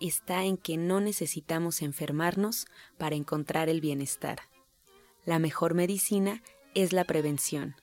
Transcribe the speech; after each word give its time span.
está 0.00 0.44
en 0.44 0.56
que 0.56 0.76
no 0.76 1.00
necesitamos 1.00 1.82
enfermarnos 1.82 2.66
para 2.98 3.16
encontrar 3.16 3.68
el 3.68 3.80
bienestar. 3.80 4.40
La 5.24 5.38
mejor 5.38 5.74
medicina 5.74 6.42
es 6.74 6.92
la 6.92 7.04
prevención. 7.04 7.76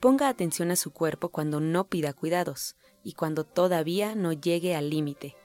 Ponga 0.00 0.28
atención 0.28 0.70
a 0.70 0.76
su 0.76 0.92
cuerpo 0.92 1.28
cuando 1.28 1.60
no 1.60 1.88
pida 1.88 2.12
cuidados 2.12 2.76
y 3.04 3.12
cuando 3.12 3.44
todavía 3.44 4.14
no 4.14 4.32
llegue 4.32 4.74
al 4.74 4.90
límite. 4.90 5.36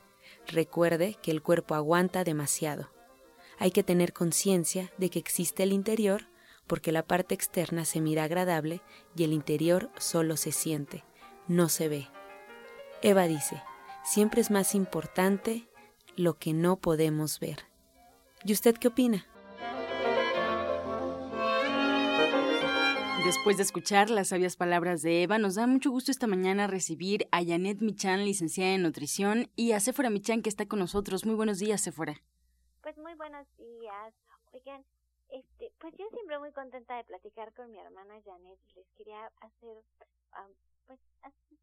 Recuerde 0.47 1.17
que 1.21 1.31
el 1.31 1.41
cuerpo 1.41 1.75
aguanta 1.75 2.23
demasiado. 2.23 2.89
Hay 3.59 3.71
que 3.71 3.83
tener 3.83 4.13
conciencia 4.13 4.91
de 4.97 5.09
que 5.09 5.19
existe 5.19 5.63
el 5.63 5.73
interior 5.73 6.29
porque 6.67 6.91
la 6.91 7.03
parte 7.03 7.33
externa 7.33 7.85
se 7.85 8.01
mira 8.01 8.23
agradable 8.23 8.81
y 9.15 9.23
el 9.23 9.33
interior 9.33 9.89
solo 9.97 10.37
se 10.37 10.51
siente, 10.51 11.03
no 11.47 11.69
se 11.69 11.87
ve. 11.87 12.07
Eva 13.01 13.27
dice, 13.27 13.61
siempre 14.03 14.41
es 14.41 14.51
más 14.51 14.75
importante 14.75 15.67
lo 16.17 16.33
que 16.33 16.53
no 16.53 16.77
podemos 16.77 17.39
ver. 17.39 17.59
¿Y 18.43 18.51
usted 18.51 18.75
qué 18.75 18.89
opina? 18.89 19.25
Después 23.25 23.57
de 23.57 23.63
escuchar 23.63 24.09
las 24.09 24.29
sabias 24.29 24.55
palabras 24.55 25.01
de 25.01 25.23
Eva, 25.23 25.37
nos 25.37 25.55
da 25.55 25.67
mucho 25.67 25.91
gusto 25.91 26.11
esta 26.11 26.27
mañana 26.27 26.65
recibir 26.65 27.27
a 27.31 27.43
Janet 27.43 27.81
Michan, 27.81 28.23
licenciada 28.23 28.71
en 28.71 28.83
nutrición, 28.83 29.51
y 29.55 29.73
a 29.73 29.81
Sephora 29.81 30.09
Michan, 30.09 30.41
que 30.41 30.49
está 30.49 30.65
con 30.65 30.79
nosotros. 30.79 31.25
Muy 31.25 31.35
buenos 31.35 31.59
días, 31.59 31.81
Sephora. 31.81 32.21
Pues 32.81 32.97
muy 32.97 33.13
buenos 33.15 33.45
días. 33.57 34.13
Oigan, 34.53 34.85
este, 35.29 35.73
pues 35.77 35.93
yo 35.99 36.05
siempre 36.13 36.39
muy 36.39 36.53
contenta 36.53 36.95
de 36.95 37.03
platicar 37.03 37.53
con 37.53 37.69
mi 37.69 37.77
hermana 37.79 38.13
Janet 38.23 38.59
y 38.73 38.79
les 38.79 38.87
quería 38.97 39.29
hacer, 39.41 39.83
pues, 40.87 40.99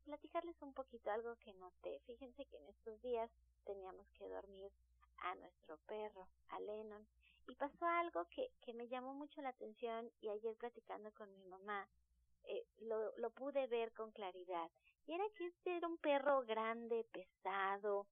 platicarles 0.05 0.61
un 0.63 0.73
poquito 0.75 1.11
algo 1.11 1.35
que 1.37 1.53
noté. 1.55 2.01
Fíjense 2.07 2.45
que 2.47 2.57
en 2.59 2.69
estos 2.69 3.01
días 3.03 3.31
teníamos 3.65 4.07
que 4.13 4.29
dormir 4.29 4.71
a 5.19 5.35
nuestro 5.37 5.79
perro, 5.87 6.29
a 6.51 6.61
Lennon, 6.61 7.07
y 7.47 7.55
pasó 7.57 7.87
algo 7.87 8.27
que, 8.27 8.51
que 8.61 8.75
me 8.75 8.89
llamó 8.89 9.15
mucho 9.15 9.41
la 9.43 9.51
atención 9.51 10.11
y 10.21 10.29
ayer 10.29 10.57
platicando 10.57 11.13
con 11.13 11.33
mi 11.33 11.45
mamá 11.45 11.89
eh, 12.45 12.67
lo, 12.79 13.17
lo 13.19 13.31
pude 13.31 13.67
ver 13.67 13.93
con 13.93 14.13
claridad. 14.13 14.71
Y 15.07 15.13
era 15.13 15.25
que 15.37 15.47
este 15.47 15.77
era 15.77 15.89
un 15.89 15.99
perro 15.99 16.43
grande, 16.43 17.07
pesado, 17.13 18.07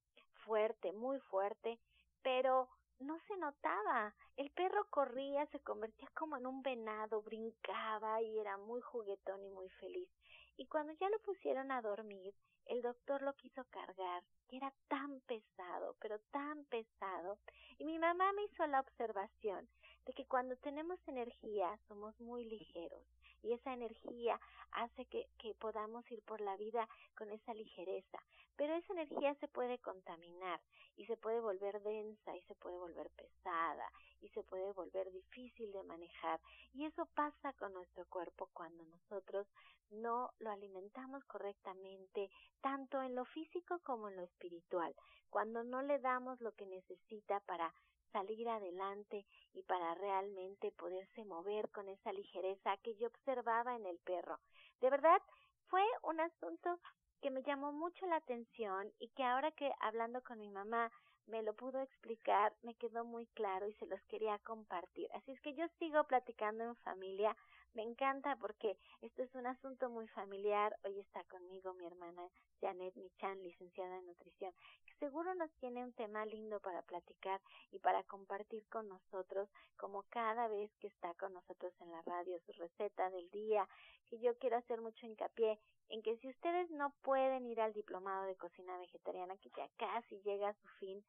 fuerte, 0.45 0.93
muy 0.93 1.19
fuerte, 1.21 1.79
pero 2.23 2.69
no 2.99 3.19
se 3.27 3.37
notaba. 3.37 4.15
El 4.37 4.51
perro 4.51 4.87
corría, 4.91 5.47
se 5.47 5.61
convertía 5.61 6.09
como 6.15 6.37
en 6.37 6.47
un 6.47 6.63
venado, 6.63 7.23
brincaba 7.23 8.23
y 8.23 8.39
era 8.39 8.57
muy 8.57 8.81
juguetón 8.81 9.45
y 9.45 9.51
muy 9.51 9.69
feliz. 9.71 10.09
Y 10.57 10.67
cuando 10.67 10.93
ya 10.95 11.09
lo 11.09 11.19
pusieron 11.21 11.73
a 11.73 11.83
dormir, 11.83 12.35
el 12.67 12.83
doctor 12.83 13.23
lo 13.23 13.35
quiso 13.35 13.65
cargar, 13.71 14.23
que 14.49 14.57
era 14.57 14.73
tan 14.89 15.21
pesado, 15.23 15.97
pero 16.01 16.19
tan 16.31 16.65
pesado. 16.67 17.39
Y 17.79 17.85
mi 17.85 17.99
mamá 17.99 18.33
me 18.33 18.45
hizo 18.45 18.67
la 18.67 18.81
observación 18.81 19.69
de 20.07 20.13
que 20.13 20.27
cuando 20.27 20.57
tenemos 20.57 20.99
energía 21.07 21.79
somos 21.89 22.19
muy 22.21 22.45
ligeros 22.45 23.07
y 23.43 23.53
esa 23.53 23.73
energía 23.73 24.41
hace 24.73 25.05
que, 25.07 25.27
podamos 25.59 26.11
ir 26.11 26.23
por 26.23 26.41
la 26.41 26.57
vida 26.57 26.89
con 27.17 27.31
esa 27.31 27.55
ligereza. 27.55 28.19
Pero 28.57 28.75
esa 28.75 28.93
energía 28.93 29.35
se 29.37 29.49
puede 29.49 29.79
contaminar 29.79 30.61
y 30.97 31.07
se 31.07 31.17
puede 31.17 31.41
volver 31.41 31.81
densa 31.83 32.37
y 32.37 32.43
se 32.43 32.55
puede 32.55 32.77
volver 32.77 33.11
pesada 33.11 33.91
y 34.21 34.29
se 34.31 34.43
puede 34.43 34.73
volver 34.73 35.11
difícil 35.13 35.73
de 35.73 35.83
manejar. 35.85 36.41
Y 36.73 36.85
eso 36.85 37.07
pasa 37.15 37.53
con 37.55 37.73
nuestro 37.73 38.07
cuerpo 38.07 38.49
cuando 38.53 38.85
nosotros 38.85 39.47
no 39.91 40.33
lo 40.39 40.51
alimentamos 40.51 41.25
correctamente, 41.25 42.31
tanto 42.61 43.03
en 43.03 43.15
lo 43.15 43.25
físico 43.27 43.79
como 43.85 44.09
en 44.09 44.17
lo 44.17 44.23
espiritual, 44.23 44.95
cuando 45.31 45.63
no 45.65 45.83
le 45.83 45.99
damos 45.99 46.41
lo 46.41 46.53
que 46.53 46.67
necesita 46.67 47.41
para 47.41 47.73
salir 48.13 48.49
adelante 48.49 49.25
y 49.55 49.63
para 49.63 49.95
realmente 49.95 50.71
poderse 50.73 51.25
mover 51.25 51.71
con 51.71 51.89
esa 51.89 52.13
ligereza 52.13 52.77
que 52.79 52.95
yo 52.97 53.09
observaba 53.09 53.75
en 53.77 53.87
el 53.87 53.99
perro. 53.99 54.39
De 54.81 54.91
verdad, 54.91 55.21
fue 55.69 55.85
un 56.03 56.21
asunto 56.21 56.79
que 57.21 57.31
me 57.31 57.43
llamó 57.43 57.73
mucho 57.73 58.07
la 58.07 58.17
atención 58.17 58.93
y 58.99 59.09
que 59.09 59.25
ahora 59.25 59.51
que 59.53 59.73
hablando 59.81 60.23
con 60.23 60.39
mi 60.39 60.51
mamá 60.51 60.91
me 61.27 61.43
lo 61.43 61.55
pudo 61.55 61.81
explicar, 61.81 62.53
me 62.63 62.75
quedó 62.75 63.05
muy 63.05 63.27
claro 63.29 63.69
y 63.69 63.73
se 63.75 63.87
los 63.87 64.03
quería 64.05 64.39
compartir. 64.41 65.09
Así 65.15 65.33
es 65.33 65.41
que 65.41 65.55
yo 65.55 65.67
sigo 65.79 66.05
platicando 66.05 66.65
en 66.65 66.77
familia 66.77 67.37
me 67.75 67.83
encanta 67.83 68.37
porque 68.37 68.77
esto 69.01 69.23
es 69.23 69.35
un 69.35 69.47
asunto 69.47 69.89
muy 69.89 70.07
familiar. 70.09 70.77
Hoy 70.85 70.99
está 70.99 71.25
conmigo 71.25 71.73
mi 71.73 71.87
hermana 71.87 72.29
Janet 72.61 72.95
Michan, 72.97 73.43
licenciada 73.43 73.99
en 73.99 74.07
nutrición, 74.07 74.53
seguro 75.03 75.35
nos 75.35 75.51
tiene 75.55 75.83
un 75.83 75.93
tema 75.95 76.25
lindo 76.27 76.61
para 76.61 76.81
platicar 76.83 77.41
y 77.73 77.81
para 77.81 78.05
compartir 78.05 78.65
con 78.69 78.89
nosotros, 78.89 79.49
como 79.77 80.05
cada 80.11 80.47
vez 80.47 80.71
que 80.79 80.87
está 80.87 81.13
con 81.15 81.33
nosotros 81.33 81.73
en 81.81 81.91
la 81.91 82.03
radio, 82.03 82.39
su 82.47 82.53
receta 82.53 83.11
del 83.11 83.29
día, 83.33 83.69
que 84.09 84.21
yo 84.21 84.39
quiero 84.39 84.59
hacer 84.59 84.81
mucho 84.81 85.05
hincapié 85.05 85.59
en 85.89 86.03
que 86.03 86.17
si 86.19 86.29
ustedes 86.29 86.71
no 86.71 86.95
pueden 87.03 87.47
ir 87.47 87.61
al 87.61 87.73
diplomado 87.73 88.27
de 88.27 88.37
cocina 88.37 88.79
vegetariana, 88.79 89.37
que 89.39 89.51
ya 89.57 89.69
casi 89.77 90.23
llega 90.23 90.51
a 90.51 90.55
su 90.55 90.69
fin, 90.79 91.05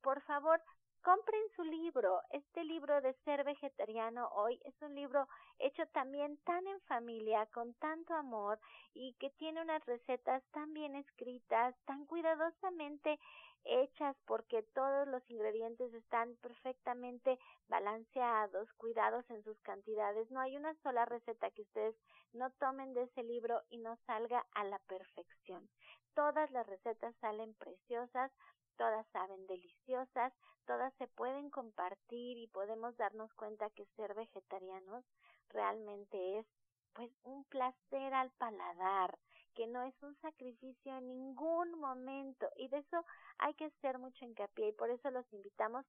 por 0.00 0.22
favor, 0.22 0.62
compren 1.02 1.42
su 1.54 1.64
libro. 1.64 2.20
Este 2.30 2.64
libro 2.64 3.00
de 3.00 3.14
ser 3.24 3.44
vegetariano 3.44 4.28
hoy 4.34 4.60
es 4.64 4.74
un 4.82 4.94
libro 4.94 5.26
hecho 5.58 5.86
también 5.92 6.36
tan 6.44 6.66
en 6.66 6.80
familia, 6.82 7.46
con 7.46 7.74
tanto 7.74 8.14
amor 8.14 8.58
y 8.94 9.14
que 9.14 9.30
tiene 9.30 9.62
unas 9.62 9.84
recetas 9.86 10.42
tan 10.52 10.72
bien 10.72 10.96
escritas, 10.96 11.74
tan 11.84 12.06
cuidadosamente 12.06 13.18
hechas 13.66 14.16
porque 14.26 14.62
todos 14.74 15.08
los 15.08 15.28
ingredientes 15.30 15.92
están 15.94 16.36
perfectamente 16.36 17.38
balanceados, 17.68 18.72
cuidados 18.74 19.28
en 19.30 19.42
sus 19.42 19.58
cantidades. 19.60 20.30
No 20.30 20.40
hay 20.40 20.56
una 20.56 20.74
sola 20.82 21.04
receta 21.04 21.50
que 21.50 21.62
ustedes 21.62 21.96
no 22.32 22.50
tomen 22.52 22.94
de 22.94 23.02
ese 23.04 23.22
libro 23.22 23.60
y 23.68 23.78
no 23.78 23.96
salga 24.06 24.46
a 24.54 24.64
la 24.64 24.78
perfección. 24.80 25.68
Todas 26.14 26.50
las 26.50 26.66
recetas 26.66 27.14
salen 27.20 27.54
preciosas, 27.54 28.32
todas 28.76 29.06
saben 29.08 29.46
deliciosas, 29.46 30.32
todas 30.66 30.92
se 30.94 31.06
pueden 31.08 31.50
compartir 31.50 32.38
y 32.38 32.48
podemos 32.48 32.96
darnos 32.96 33.32
cuenta 33.34 33.70
que 33.70 33.86
ser 33.96 34.14
vegetarianos 34.14 35.04
realmente 35.50 36.38
es 36.38 36.46
pues 36.94 37.10
un 37.24 37.44
placer 37.44 38.14
al 38.14 38.30
paladar, 38.32 39.18
que 39.54 39.66
no 39.66 39.82
es 39.82 39.94
un 40.02 40.16
sacrificio 40.20 40.96
en 40.96 41.08
ningún 41.08 41.78
momento 41.78 42.48
y 42.56 42.68
de 42.68 42.78
eso 42.78 43.04
hay 43.38 43.52
que 43.54 43.66
hacer 43.66 43.98
mucho 43.98 44.24
hincapié 44.24 44.68
y 44.68 44.72
por 44.72 44.90
eso 44.90 45.10
los 45.10 45.30
invitamos 45.32 45.84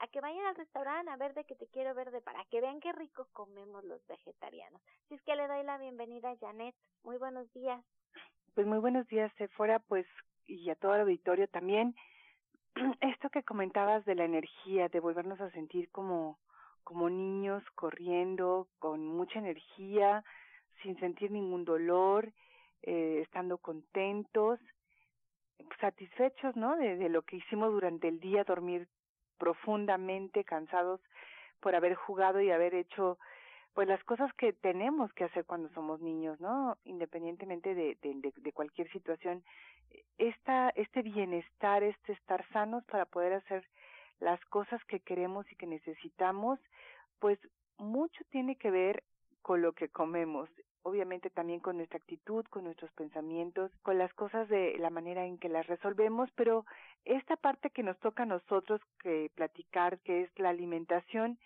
a 0.00 0.08
que 0.08 0.20
vayan 0.20 0.44
al 0.46 0.56
restaurante 0.56 1.10
a 1.10 1.16
ver 1.16 1.34
de 1.34 1.44
que 1.44 1.54
te 1.54 1.66
quiero 1.68 1.94
verde 1.94 2.20
para 2.20 2.44
que 2.46 2.60
vean 2.60 2.80
qué 2.80 2.92
rico 2.92 3.28
comemos 3.32 3.84
los 3.84 4.06
vegetarianos. 4.06 4.80
Si 5.08 5.14
es 5.14 5.22
que 5.22 5.36
le 5.36 5.48
doy 5.48 5.62
la 5.64 5.78
bienvenida 5.78 6.30
a 6.30 6.36
Janet. 6.36 6.74
Muy 7.02 7.16
buenos 7.16 7.50
días. 7.52 7.82
Pues 8.54 8.66
muy 8.66 8.78
buenos 8.78 9.06
días, 9.08 9.32
Sephora, 9.36 9.78
pues 9.78 10.06
y 10.46 10.70
a 10.70 10.74
todo 10.76 10.94
el 10.94 11.02
auditorio 11.02 11.48
también. 11.48 11.94
esto 13.00 13.30
que 13.30 13.42
comentabas 13.42 14.04
de 14.04 14.14
la 14.14 14.24
energía, 14.24 14.88
de 14.88 15.00
volvernos 15.00 15.40
a 15.40 15.50
sentir 15.50 15.88
como, 15.90 16.38
como 16.84 17.08
niños 17.08 17.62
corriendo, 17.74 18.68
con 18.78 19.06
mucha 19.06 19.38
energía, 19.38 20.24
sin 20.82 20.98
sentir 20.98 21.30
ningún 21.30 21.64
dolor, 21.64 22.32
eh, 22.82 23.20
estando 23.22 23.58
contentos, 23.58 24.60
satisfechos, 25.80 26.54
¿no? 26.56 26.76
De, 26.76 26.96
de 26.96 27.08
lo 27.08 27.22
que 27.22 27.36
hicimos 27.36 27.72
durante 27.72 28.08
el 28.08 28.20
día, 28.20 28.44
dormir 28.44 28.88
profundamente, 29.38 30.44
cansados, 30.44 31.00
por 31.60 31.74
haber 31.74 31.94
jugado 31.94 32.40
y 32.40 32.50
haber 32.50 32.74
hecho 32.74 33.18
pues 33.76 33.86
las 33.88 34.02
cosas 34.04 34.32
que 34.38 34.54
tenemos 34.54 35.12
que 35.12 35.24
hacer 35.24 35.44
cuando 35.44 35.68
somos 35.74 36.00
niños, 36.00 36.40
¿no? 36.40 36.78
Independientemente 36.84 37.74
de, 37.74 37.98
de, 38.00 38.32
de, 38.34 38.52
cualquier 38.52 38.90
situación, 38.90 39.44
esta, 40.18 40.70
este 40.70 41.02
bienestar, 41.02 41.82
este 41.82 42.12
estar 42.12 42.44
sanos 42.52 42.84
para 42.84 43.04
poder 43.06 43.34
hacer 43.34 43.64
las 44.20 44.42
cosas 44.46 44.82
que 44.84 45.00
queremos 45.00 45.50
y 45.52 45.56
que 45.56 45.66
necesitamos, 45.66 46.58
pues 47.18 47.38
mucho 47.78 48.24
tiene 48.30 48.56
que 48.56 48.70
ver 48.70 49.02
con 49.42 49.62
lo 49.62 49.72
que 49.72 49.88
comemos. 49.88 50.48
Obviamente 50.82 51.30
también 51.30 51.60
con 51.60 51.76
nuestra 51.76 51.98
actitud, 51.98 52.44
con 52.46 52.64
nuestros 52.64 52.92
pensamientos, 52.92 53.72
con 53.82 53.98
las 53.98 54.12
cosas 54.14 54.48
de 54.48 54.76
la 54.78 54.90
manera 54.90 55.24
en 55.26 55.38
que 55.38 55.48
las 55.48 55.66
resolvemos, 55.66 56.30
pero 56.36 56.64
esta 57.04 57.36
parte 57.36 57.70
que 57.70 57.82
nos 57.82 57.98
toca 57.98 58.22
a 58.22 58.26
nosotros 58.26 58.80
que 59.00 59.30
platicar, 59.34 59.98
que 60.00 60.22
es 60.22 60.38
la 60.38 60.50
alimentación, 60.50 61.38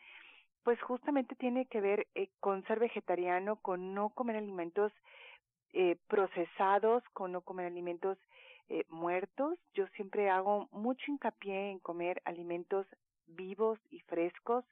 pues 0.62 0.80
justamente 0.82 1.34
tiene 1.36 1.66
que 1.66 1.80
ver 1.80 2.06
eh, 2.14 2.28
con 2.40 2.64
ser 2.66 2.78
vegetariano, 2.78 3.56
con 3.56 3.94
no 3.94 4.10
comer 4.10 4.36
alimentos 4.36 4.92
eh, 5.72 5.96
procesados, 6.08 7.02
con 7.12 7.32
no 7.32 7.40
comer 7.40 7.66
alimentos 7.66 8.18
eh, 8.70 8.84
muertos. 8.88 9.58
Yo 9.74 9.86
siempre 9.88 10.30
hago 10.30 10.68
mucho 10.70 11.10
hincapié 11.10 11.70
en 11.70 11.80
comer 11.80 12.22
alimentos 12.24 12.86
vivos 13.26 13.78
y 13.90 14.00
frescos. 14.00 14.64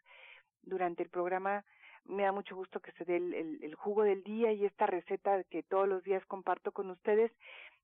Durante 0.62 1.03
el 1.03 1.11
programa 1.11 1.65
me 2.05 2.23
da 2.23 2.33
mucho 2.33 2.56
gusto 2.56 2.81
que 2.81 2.93
se 2.93 3.05
dé 3.05 3.17
el, 3.17 3.75
jugo 3.75 4.05
del 4.05 4.23
día 4.23 4.53
y 4.53 4.65
esta 4.65 4.87
receta 4.87 5.43
que 5.45 5.62
todos 5.62 5.89
los 5.89 6.03
días 6.05 6.25
comparto 6.27 6.73
con 6.73 6.91
ustedes, 6.91 7.31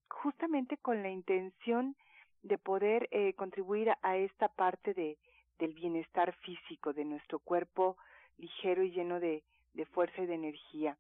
justamente 0.08 0.76
con 0.78 1.02
la 1.02 1.10
intención 1.10 1.96
de 2.42 2.58
poder 2.58 3.08
eh, 3.10 3.34
contribuir 3.34 3.92
a 4.02 4.16
esta 4.16 4.48
parte 4.48 4.94
de, 4.94 5.18
del 5.58 5.74
bienestar 5.74 6.32
físico 6.36 6.92
de 6.92 7.04
nuestro 7.04 7.38
cuerpo 7.40 7.96
ligero 8.38 8.82
y 8.82 8.92
lleno 8.92 9.20
de, 9.20 9.42
de 9.74 9.84
fuerza 9.86 10.22
y 10.22 10.26
de 10.26 10.34
energía. 10.34 10.96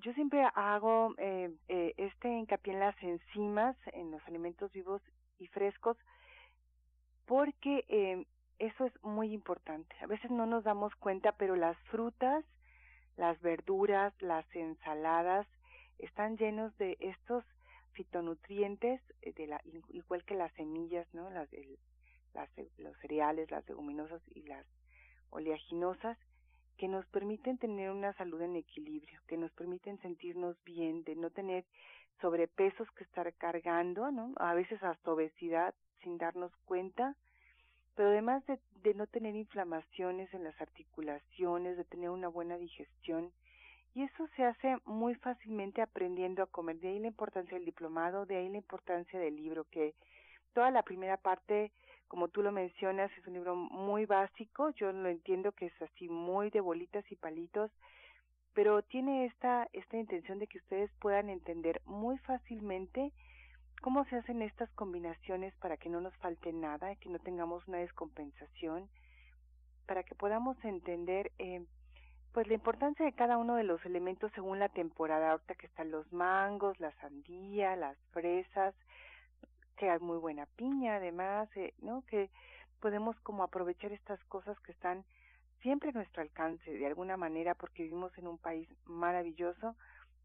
Yo 0.00 0.12
siempre 0.12 0.46
hago 0.54 1.14
eh, 1.18 1.50
eh, 1.68 1.94
este 1.96 2.28
hincapié 2.28 2.74
en 2.74 2.80
las 2.80 3.02
enzimas, 3.02 3.76
en 3.92 4.10
los 4.10 4.22
alimentos 4.26 4.70
vivos 4.72 5.02
y 5.38 5.46
frescos, 5.48 5.96
porque 7.26 7.84
eh, 7.88 8.26
eso 8.58 8.86
es 8.86 8.92
muy 9.02 9.32
importante. 9.32 9.94
A 10.00 10.06
veces 10.06 10.30
no 10.30 10.46
nos 10.46 10.64
damos 10.64 10.94
cuenta, 10.96 11.32
pero 11.32 11.56
las 11.56 11.76
frutas, 11.90 12.44
las 13.16 13.40
verduras, 13.40 14.12
las 14.20 14.44
ensaladas 14.54 15.46
están 15.98 16.36
llenos 16.36 16.76
de 16.78 16.96
estos 17.00 17.44
fitonutrientes, 17.92 19.00
eh, 19.22 19.32
de 19.32 19.46
la, 19.46 19.62
igual 19.88 20.24
que 20.24 20.34
las 20.34 20.52
semillas, 20.52 21.06
¿no? 21.14 21.30
Las, 21.30 21.48
las, 22.34 22.50
los 22.78 22.96
cereales, 22.98 23.50
las 23.50 23.66
leguminosas 23.68 24.22
y 24.34 24.42
las 24.42 24.66
oleaginosas, 25.30 26.18
que 26.76 26.88
nos 26.88 27.06
permiten 27.06 27.58
tener 27.58 27.90
una 27.90 28.12
salud 28.14 28.40
en 28.42 28.56
equilibrio, 28.56 29.20
que 29.26 29.36
nos 29.36 29.50
permiten 29.52 29.98
sentirnos 30.00 30.56
bien, 30.64 31.04
de 31.04 31.16
no 31.16 31.30
tener 31.30 31.64
sobrepesos 32.20 32.90
que 32.92 33.04
estar 33.04 33.32
cargando, 33.34 34.10
¿no? 34.10 34.32
A 34.36 34.54
veces 34.54 34.82
hasta 34.82 35.12
obesidad 35.12 35.74
sin 36.02 36.18
darnos 36.18 36.52
cuenta, 36.64 37.14
pero 37.94 38.10
además 38.10 38.46
de, 38.46 38.58
de 38.82 38.94
no 38.94 39.06
tener 39.06 39.34
inflamaciones 39.34 40.32
en 40.34 40.44
las 40.44 40.60
articulaciones, 40.60 41.76
de 41.76 41.84
tener 41.84 42.10
una 42.10 42.28
buena 42.28 42.56
digestión, 42.58 43.32
y 43.94 44.02
eso 44.02 44.28
se 44.36 44.44
hace 44.44 44.76
muy 44.84 45.14
fácilmente 45.14 45.80
aprendiendo 45.80 46.42
a 46.42 46.46
comer. 46.46 46.78
De 46.80 46.88
ahí 46.88 46.98
la 46.98 47.06
importancia 47.06 47.56
del 47.56 47.64
diplomado, 47.64 48.26
de 48.26 48.36
ahí 48.36 48.50
la 48.50 48.58
importancia 48.58 49.18
del 49.18 49.36
libro, 49.36 49.64
que 49.70 49.94
toda 50.52 50.70
la 50.70 50.82
primera 50.82 51.16
parte, 51.16 51.72
como 52.08 52.28
tú 52.28 52.42
lo 52.42 52.52
mencionas, 52.52 53.10
es 53.18 53.26
un 53.26 53.34
libro 53.34 53.56
muy 53.56 54.06
básico. 54.06 54.70
Yo 54.70 54.92
lo 54.92 55.08
entiendo 55.08 55.52
que 55.52 55.66
es 55.66 55.82
así 55.82 56.08
muy 56.08 56.50
de 56.50 56.60
bolitas 56.60 57.04
y 57.10 57.16
palitos, 57.16 57.70
pero 58.54 58.82
tiene 58.82 59.26
esta, 59.26 59.68
esta 59.72 59.96
intención 59.96 60.38
de 60.38 60.46
que 60.46 60.58
ustedes 60.58 60.90
puedan 61.00 61.28
entender 61.28 61.82
muy 61.84 62.18
fácilmente 62.18 63.12
cómo 63.82 64.04
se 64.06 64.16
hacen 64.16 64.42
estas 64.42 64.70
combinaciones 64.72 65.54
para 65.56 65.76
que 65.76 65.88
no 65.88 66.00
nos 66.00 66.16
falte 66.16 66.52
nada, 66.52 66.96
que 66.96 67.08
no 67.08 67.18
tengamos 67.18 67.66
una 67.68 67.78
descompensación, 67.78 68.88
para 69.86 70.02
que 70.02 70.14
podamos 70.14 70.56
entender 70.64 71.30
eh, 71.38 71.64
pues 72.32 72.48
la 72.48 72.54
importancia 72.54 73.06
de 73.06 73.12
cada 73.12 73.38
uno 73.38 73.54
de 73.54 73.64
los 73.64 73.84
elementos 73.86 74.30
según 74.34 74.58
la 74.58 74.68
temporada. 74.68 75.30
Ahorita 75.30 75.54
que 75.54 75.66
están 75.66 75.90
los 75.90 76.12
mangos, 76.12 76.78
la 76.80 76.92
sandía, 77.00 77.76
las 77.76 77.96
fresas, 78.10 78.74
que 79.76 79.90
hay 79.90 79.98
muy 80.00 80.18
buena 80.18 80.46
piña 80.56 80.96
además, 80.96 81.48
eh, 81.56 81.74
¿no? 81.78 82.04
Que 82.06 82.30
podemos 82.80 83.18
como 83.20 83.42
aprovechar 83.42 83.92
estas 83.92 84.22
cosas 84.24 84.58
que 84.60 84.72
están 84.72 85.04
siempre 85.62 85.90
a 85.90 85.92
nuestro 85.92 86.22
alcance 86.22 86.70
de 86.70 86.86
alguna 86.86 87.16
manera 87.16 87.54
porque 87.54 87.84
vivimos 87.84 88.16
en 88.18 88.26
un 88.26 88.38
país 88.38 88.68
maravilloso 88.84 89.76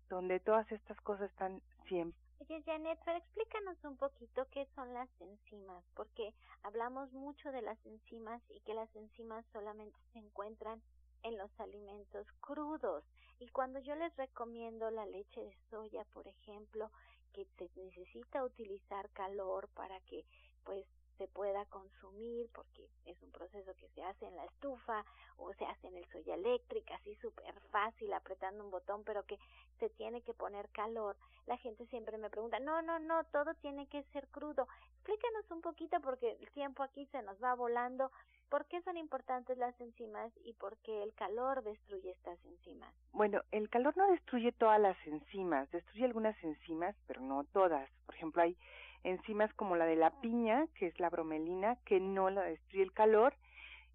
donde 0.09 0.39
todas 0.39 0.69
estas 0.71 0.99
cosas 1.01 1.29
están 1.29 1.61
siempre 1.87 2.19
Oye, 2.41 2.63
Janet, 2.65 2.99
pero 3.05 3.19
explícanos 3.19 3.77
un 3.83 3.97
poquito 3.97 4.47
qué 4.49 4.67
son 4.73 4.91
las 4.95 5.07
enzimas, 5.21 5.83
porque 5.93 6.33
hablamos 6.63 7.13
mucho 7.13 7.51
de 7.51 7.61
las 7.61 7.77
enzimas 7.85 8.41
y 8.49 8.59
que 8.61 8.73
las 8.73 8.93
enzimas 8.95 9.45
solamente 9.53 9.95
se 10.11 10.19
encuentran 10.19 10.81
en 11.21 11.37
los 11.37 11.51
alimentos 11.59 12.25
crudos. 12.39 13.03
Y 13.39 13.47
cuando 13.49 13.79
yo 13.79 13.93
les 13.93 14.15
recomiendo 14.15 14.89
la 14.89 15.05
leche 15.05 15.39
de 15.39 15.55
soya, 15.69 16.03
por 16.13 16.27
ejemplo, 16.27 16.89
que 17.31 17.45
se 17.57 17.69
necesita 17.81 18.43
utilizar 18.43 19.09
calor 19.11 19.67
para 19.69 19.99
que 20.01 20.25
pues 20.63 20.85
se 21.21 21.27
pueda 21.27 21.65
consumir 21.65 22.49
porque 22.51 22.89
es 23.05 23.21
un 23.21 23.31
proceso 23.31 23.75
que 23.75 23.87
se 23.89 24.03
hace 24.03 24.25
en 24.25 24.35
la 24.35 24.45
estufa 24.45 25.05
o 25.37 25.53
se 25.53 25.65
hace 25.65 25.87
en 25.87 25.97
el 25.97 26.05
soya 26.11 26.33
eléctrica, 26.33 26.95
así 26.95 27.15
súper 27.17 27.53
fácil 27.69 28.11
apretando 28.13 28.63
un 28.63 28.71
botón, 28.71 29.03
pero 29.03 29.23
que 29.25 29.37
se 29.79 29.89
tiene 29.91 30.23
que 30.23 30.33
poner 30.33 30.67
calor. 30.69 31.15
La 31.45 31.57
gente 31.57 31.85
siempre 31.87 32.17
me 32.17 32.31
pregunta, 32.31 32.59
no, 32.59 32.81
no, 32.81 32.97
no, 32.97 33.23
todo 33.25 33.53
tiene 33.61 33.87
que 33.87 34.03
ser 34.13 34.27
crudo. 34.29 34.67
Explícanos 35.01 35.49
un 35.49 35.61
poquito 35.61 35.99
porque 35.99 36.37
el 36.39 36.51
tiempo 36.51 36.83
aquí 36.83 37.07
se 37.07 37.23
nos 37.23 37.41
va 37.43 37.55
volando. 37.55 38.11
¿Por 38.49 38.67
qué 38.67 38.83
son 38.83 38.97
importantes 38.97 39.57
las 39.57 39.73
enzimas 39.81 40.31
y 40.45 40.53
por 40.53 40.77
qué 40.83 41.01
el 41.01 41.11
calor 41.15 41.63
destruye 41.63 42.11
estas 42.11 42.37
enzimas? 42.45 42.93
Bueno, 43.11 43.41
el 43.49 43.67
calor 43.67 43.97
no 43.97 44.05
destruye 44.11 44.51
todas 44.51 44.79
las 44.79 44.95
enzimas, 45.07 45.71
destruye 45.71 46.05
algunas 46.05 46.35
enzimas, 46.43 46.95
pero 47.07 47.19
no 47.19 47.45
todas. 47.45 47.89
Por 48.05 48.13
ejemplo, 48.13 48.43
hay 48.43 48.55
enzimas 49.03 49.51
como 49.55 49.75
la 49.75 49.85
de 49.85 49.95
la 49.95 50.11
piña, 50.21 50.67
que 50.75 50.85
es 50.85 50.99
la 50.99 51.09
bromelina, 51.09 51.77
que 51.77 51.99
no 51.99 52.29
la 52.29 52.43
destruye 52.43 52.83
el 52.83 52.93
calor. 52.93 53.33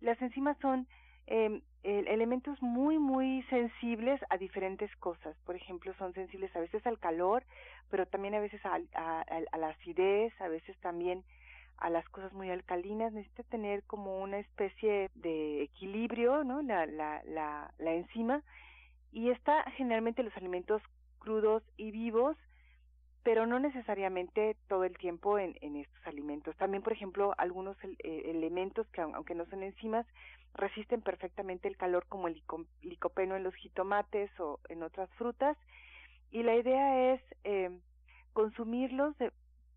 Las 0.00 0.20
enzimas 0.20 0.58
son 0.58 0.88
eh, 1.28 1.62
elementos 1.86 2.60
muy, 2.60 2.98
muy 2.98 3.42
sensibles 3.44 4.20
a 4.28 4.36
diferentes 4.36 4.94
cosas. 4.96 5.36
Por 5.44 5.56
ejemplo, 5.56 5.94
son 5.98 6.12
sensibles 6.14 6.54
a 6.56 6.60
veces 6.60 6.86
al 6.86 6.98
calor, 6.98 7.44
pero 7.90 8.06
también 8.06 8.34
a 8.34 8.40
veces 8.40 8.60
a, 8.66 8.80
a, 8.94 9.20
a 9.52 9.58
la 9.58 9.68
acidez, 9.68 10.32
a 10.40 10.48
veces 10.48 10.76
también 10.78 11.22
a 11.78 11.90
las 11.90 12.08
cosas 12.08 12.32
muy 12.32 12.50
alcalinas. 12.50 13.12
Necesita 13.12 13.44
tener 13.44 13.82
como 13.84 14.20
una 14.20 14.38
especie 14.38 15.10
de 15.14 15.62
equilibrio, 15.62 16.44
¿no? 16.44 16.62
La, 16.62 16.86
la, 16.86 17.22
la, 17.24 17.72
la 17.78 17.94
enzima. 17.94 18.42
Y 19.12 19.30
está 19.30 19.62
generalmente 19.72 20.22
los 20.22 20.36
alimentos 20.36 20.82
crudos 21.18 21.62
y 21.76 21.90
vivos 21.90 22.36
pero 23.26 23.44
no 23.44 23.58
necesariamente 23.58 24.56
todo 24.68 24.84
el 24.84 24.96
tiempo 24.96 25.36
en, 25.36 25.56
estos 25.74 26.06
alimentos. 26.06 26.54
También, 26.58 26.84
por 26.84 26.92
ejemplo, 26.92 27.34
algunos 27.38 27.76
eh, 27.82 28.22
elementos 28.26 28.86
que, 28.92 29.00
aunque 29.00 29.34
no 29.34 29.44
son 29.46 29.64
enzimas, 29.64 30.06
resisten 30.54 31.02
perfectamente 31.02 31.66
el 31.66 31.76
calor, 31.76 32.06
como 32.08 32.28
el 32.28 32.40
licopeno 32.82 33.34
en 33.34 33.42
los 33.42 33.52
jitomates 33.56 34.30
o 34.38 34.60
en 34.68 34.84
otras 34.84 35.10
frutas. 35.14 35.56
Y 36.30 36.44
la 36.44 36.54
idea 36.54 37.14
es 37.14 37.20
eh, 37.42 37.76
consumirlos 38.32 39.16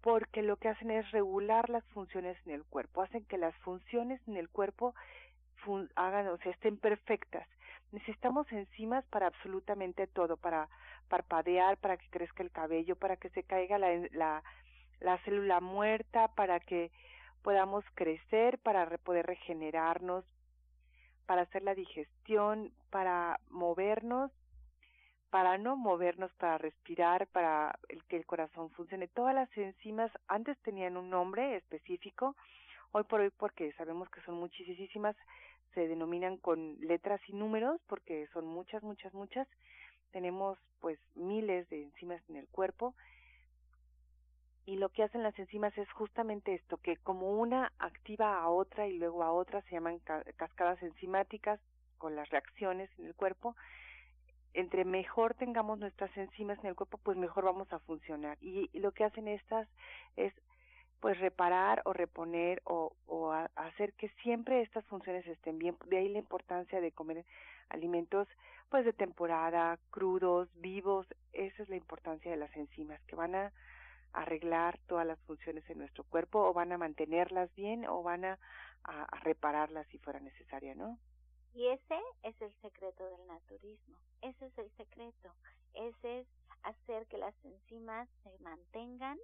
porque 0.01 0.43
lo 0.43 0.57
que 0.57 0.69
hacen 0.69 0.91
es 0.91 1.09
regular 1.09 1.71
las 1.71 1.83
funciones 1.85 2.37
en 2.45 2.51
el 2.51 2.63
cuerpo, 2.65 3.01
hacen 3.01 3.25
que 3.25 3.39
las 3.39 3.55
funciones 3.63 4.21
en 4.27 4.37
el 4.37 4.47
cuerpo 4.47 4.93
hagan, 5.95 6.27
o 6.27 6.37
sea, 6.37 6.51
estén 6.51 6.77
perfectas. 6.77 7.47
Necesitamos 7.91 8.51
enzimas 8.51 9.05
para 9.07 9.27
absolutamente 9.27 10.07
todo, 10.07 10.37
para 10.37 10.69
parpadear, 11.07 11.77
para 11.77 11.97
que 11.97 12.09
crezca 12.09 12.43
el 12.43 12.51
cabello, 12.51 12.95
para 12.95 13.17
que 13.17 13.29
se 13.29 13.43
caiga 13.43 13.79
la, 13.79 13.89
la, 14.11 14.43
la 14.99 15.17
célula 15.19 15.59
muerta, 15.59 16.27
para 16.29 16.59
que 16.59 16.91
podamos 17.41 17.83
crecer, 17.95 18.59
para 18.59 18.85
poder 18.99 19.25
regenerarnos, 19.25 20.25
para 21.25 21.43
hacer 21.43 21.63
la 21.63 21.75
digestión, 21.75 22.71
para 22.89 23.39
movernos, 23.49 24.31
para 25.29 25.57
no 25.57 25.75
movernos, 25.75 26.33
para 26.33 26.57
respirar, 26.57 27.27
para 27.27 27.77
que 28.07 28.17
el 28.17 28.25
corazón 28.25 28.71
funcione. 28.71 29.07
Todas 29.07 29.35
las 29.35 29.49
enzimas 29.57 30.11
antes 30.27 30.57
tenían 30.59 30.97
un 30.97 31.09
nombre 31.09 31.55
específico, 31.55 32.35
hoy 32.91 33.03
por 33.03 33.21
hoy 33.21 33.29
porque 33.29 33.71
sabemos 33.73 34.09
que 34.09 34.21
son 34.21 34.35
muchísimas, 34.35 35.15
se 35.73 35.87
denominan 35.87 36.37
con 36.37 36.77
letras 36.81 37.21
y 37.27 37.33
números 37.33 37.79
porque 37.87 38.27
son 38.33 38.45
muchas, 38.45 38.83
muchas, 38.83 39.13
muchas. 39.13 39.47
Tenemos 40.11 40.57
pues 40.79 40.99
miles 41.15 41.69
de 41.69 41.83
enzimas 41.83 42.21
en 42.29 42.37
el 42.37 42.47
cuerpo. 42.47 42.95
Y 44.65 44.77
lo 44.77 44.89
que 44.89 45.03
hacen 45.03 45.23
las 45.23 45.37
enzimas 45.39 45.75
es 45.77 45.91
justamente 45.93 46.53
esto, 46.53 46.77
que 46.77 46.97
como 46.97 47.31
una 47.31 47.71
activa 47.79 48.39
a 48.39 48.49
otra 48.49 48.87
y 48.87 48.97
luego 48.97 49.23
a 49.23 49.31
otra, 49.31 49.63
se 49.63 49.71
llaman 49.71 49.99
cascadas 50.35 50.81
enzimáticas 50.83 51.59
con 51.97 52.15
las 52.15 52.29
reacciones 52.29 52.89
en 52.99 53.07
el 53.07 53.15
cuerpo, 53.15 53.55
entre 54.53 54.85
mejor 54.85 55.35
tengamos 55.35 55.77
nuestras 55.77 56.15
enzimas 56.17 56.57
en 56.59 56.67
el 56.67 56.75
cuerpo, 56.75 56.97
pues 56.97 57.17
mejor 57.17 57.45
vamos 57.45 57.71
a 57.71 57.79
funcionar. 57.79 58.37
Y, 58.41 58.69
lo 58.79 58.91
que 58.91 59.03
hacen 59.03 59.27
estas 59.27 59.67
es 60.15 60.33
pues 60.99 61.19
reparar 61.19 61.81
o 61.85 61.93
reponer 61.93 62.61
o, 62.65 62.93
o 63.07 63.31
hacer 63.55 63.93
que 63.93 64.09
siempre 64.21 64.61
estas 64.61 64.85
funciones 64.85 65.25
estén 65.27 65.57
bien. 65.57 65.77
De 65.87 65.97
ahí 65.97 66.09
la 66.09 66.19
importancia 66.19 66.81
de 66.81 66.91
comer 66.91 67.25
alimentos 67.69 68.27
pues 68.69 68.85
de 68.85 68.93
temporada, 68.93 69.79
crudos, 69.89 70.49
vivos. 70.55 71.07
Esa 71.33 71.63
es 71.63 71.69
la 71.69 71.75
importancia 71.75 72.29
de 72.29 72.37
las 72.37 72.55
enzimas, 72.55 73.01
que 73.07 73.15
van 73.15 73.35
a 73.35 73.51
arreglar 74.13 74.79
todas 74.87 75.05
las 75.05 75.19
funciones 75.21 75.67
en 75.69 75.79
nuestro 75.79 76.03
cuerpo 76.03 76.39
o 76.39 76.53
van 76.53 76.71
a 76.71 76.77
mantenerlas 76.77 77.53
bien 77.55 77.85
o 77.85 78.03
van 78.03 78.25
a, 78.25 78.39
a 78.83 79.19
repararlas 79.21 79.87
si 79.87 79.99
fuera 79.99 80.19
necesaria, 80.19 80.73
¿no? 80.75 80.97
Y 81.53 81.67
ese 81.67 81.99
es 82.23 82.39
el 82.41 82.53
secreto 82.61 83.03
del 83.09 83.27
naturismo, 83.27 83.97
ese 84.21 84.45
es 84.45 84.57
el 84.57 84.69
secreto, 84.77 85.33
ese 85.73 86.19
es 86.19 86.27
hacer 86.63 87.05
que 87.07 87.17
las 87.17 87.33
enzimas 87.43 88.07
se 88.23 88.43
mantengan 88.43 89.17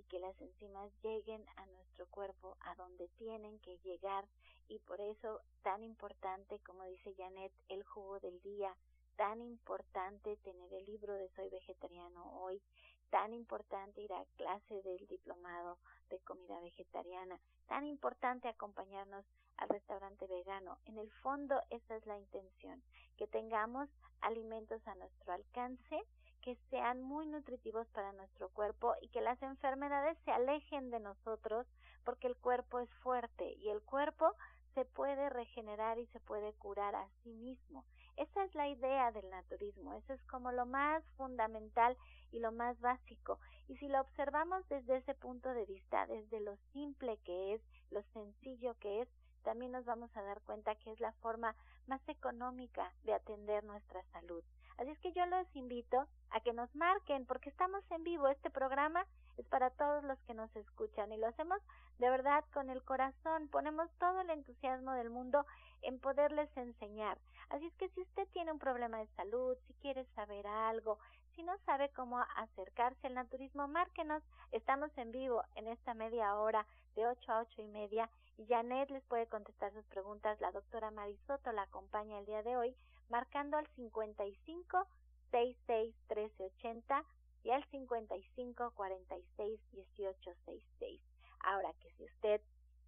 y 0.00 0.02
que 0.04 0.18
las 0.18 0.40
enzimas 0.40 0.90
lleguen 1.02 1.44
a 1.56 1.66
nuestro 1.66 2.06
cuerpo 2.06 2.56
a 2.60 2.74
donde 2.74 3.08
tienen 3.18 3.58
que 3.58 3.76
llegar 3.78 4.26
y 4.68 4.78
por 4.78 4.98
eso 4.98 5.42
tan 5.62 5.84
importante, 5.84 6.58
como 6.60 6.84
dice 6.84 7.14
Janet, 7.18 7.52
el 7.68 7.84
jugo 7.84 8.18
del 8.20 8.40
día, 8.40 8.74
tan 9.16 9.42
importante 9.42 10.38
tener 10.38 10.72
el 10.72 10.86
libro 10.86 11.12
de 11.12 11.28
Soy 11.36 11.50
Vegetariano 11.50 12.40
hoy, 12.40 12.62
tan 13.10 13.34
importante 13.34 14.00
ir 14.00 14.12
a 14.14 14.24
clase 14.36 14.80
del 14.82 15.06
diplomado 15.06 15.76
de 16.08 16.18
comida 16.20 16.58
vegetariana, 16.60 17.38
tan 17.66 17.84
importante 17.84 18.48
acompañarnos 18.48 19.26
al 19.58 19.68
restaurante 19.68 20.26
vegano. 20.26 20.78
En 20.86 20.96
el 20.96 21.10
fondo 21.10 21.60
esa 21.68 21.96
es 21.96 22.06
la 22.06 22.16
intención, 22.16 22.82
que 23.18 23.26
tengamos 23.26 23.90
alimentos 24.22 24.80
a 24.86 24.94
nuestro 24.94 25.34
alcance, 25.34 26.02
que 26.42 26.56
sean 26.70 27.02
muy 27.02 27.26
nutritivos 27.26 27.86
para 27.88 28.12
nuestro 28.12 28.48
cuerpo 28.50 28.94
y 29.00 29.08
que 29.08 29.20
las 29.20 29.40
enfermedades 29.42 30.18
se 30.24 30.32
alejen 30.32 30.90
de 30.90 31.00
nosotros 31.00 31.66
porque 32.04 32.26
el 32.26 32.36
cuerpo 32.36 32.80
es 32.80 32.90
fuerte 33.02 33.52
y 33.54 33.68
el 33.68 33.82
cuerpo 33.82 34.34
se 34.74 34.84
puede 34.84 35.28
regenerar 35.30 35.98
y 35.98 36.06
se 36.08 36.20
puede 36.20 36.52
curar 36.54 36.94
a 36.94 37.08
sí 37.22 37.30
mismo. 37.34 37.84
Esa 38.16 38.44
es 38.44 38.54
la 38.54 38.68
idea 38.68 39.10
del 39.12 39.28
naturismo, 39.30 39.94
eso 39.94 40.12
es 40.12 40.22
como 40.24 40.52
lo 40.52 40.66
más 40.66 41.02
fundamental 41.16 41.96
y 42.30 42.38
lo 42.38 42.52
más 42.52 42.78
básico. 42.80 43.38
Y 43.68 43.76
si 43.76 43.88
lo 43.88 44.00
observamos 44.00 44.68
desde 44.68 44.96
ese 44.96 45.14
punto 45.14 45.48
de 45.50 45.64
vista, 45.66 46.06
desde 46.06 46.40
lo 46.40 46.56
simple 46.72 47.18
que 47.24 47.54
es, 47.54 47.62
lo 47.90 48.02
sencillo 48.12 48.74
que 48.78 49.02
es, 49.02 49.08
también 49.42 49.72
nos 49.72 49.84
vamos 49.86 50.14
a 50.16 50.22
dar 50.22 50.40
cuenta 50.42 50.74
que 50.76 50.92
es 50.92 51.00
la 51.00 51.12
forma 51.14 51.56
más 51.86 52.00
económica 52.08 52.92
de 53.04 53.14
atender 53.14 53.64
nuestra 53.64 54.02
salud. 54.12 54.44
Así 54.80 54.92
es 54.92 54.98
que 55.00 55.12
yo 55.12 55.26
los 55.26 55.46
invito 55.54 56.06
a 56.30 56.40
que 56.40 56.54
nos 56.54 56.74
marquen 56.74 57.26
porque 57.26 57.50
estamos 57.50 57.84
en 57.90 58.02
vivo. 58.02 58.28
Este 58.28 58.48
programa 58.48 59.06
es 59.36 59.46
para 59.48 59.68
todos 59.68 60.02
los 60.04 60.18
que 60.20 60.32
nos 60.32 60.54
escuchan 60.56 61.12
y 61.12 61.18
lo 61.18 61.26
hacemos 61.26 61.60
de 61.98 62.08
verdad 62.08 62.46
con 62.54 62.70
el 62.70 62.82
corazón. 62.82 63.48
Ponemos 63.48 63.90
todo 63.98 64.22
el 64.22 64.30
entusiasmo 64.30 64.92
del 64.92 65.10
mundo 65.10 65.44
en 65.82 66.00
poderles 66.00 66.48
enseñar. 66.56 67.18
Así 67.50 67.66
es 67.66 67.74
que 67.74 67.90
si 67.90 68.00
usted 68.00 68.26
tiene 68.28 68.52
un 68.52 68.58
problema 68.58 68.96
de 68.96 69.06
salud, 69.16 69.54
si 69.66 69.74
quiere 69.74 70.06
saber 70.14 70.46
algo, 70.46 70.98
si 71.36 71.42
no 71.42 71.58
sabe 71.66 71.90
cómo 71.90 72.18
acercarse 72.36 73.06
al 73.06 73.14
naturismo, 73.14 73.68
márquenos. 73.68 74.22
Estamos 74.50 74.90
en 74.96 75.12
vivo 75.12 75.42
en 75.56 75.68
esta 75.68 75.92
media 75.92 76.34
hora 76.36 76.66
de 76.94 77.06
8 77.06 77.32
a 77.32 77.40
ocho 77.40 77.60
y 77.60 77.68
media 77.68 78.08
y 78.38 78.46
Janet 78.46 78.88
les 78.88 79.04
puede 79.04 79.26
contestar 79.26 79.74
sus 79.74 79.84
preguntas. 79.88 80.40
La 80.40 80.52
doctora 80.52 80.90
Marisoto 80.90 81.52
la 81.52 81.64
acompaña 81.64 82.18
el 82.18 82.24
día 82.24 82.42
de 82.42 82.56
hoy 82.56 82.74
marcando 83.10 83.56
al 83.56 83.66
55 83.74 84.86
66 85.30 85.94
13 86.08 86.44
80 86.58 87.04
y 87.44 87.50
al 87.50 87.64
55 87.70 88.72
46 88.74 89.60
18 89.72 90.34
66. 90.44 91.00
Ahora 91.40 91.72
que 91.74 91.90
si 91.92 92.04
usted 92.04 92.40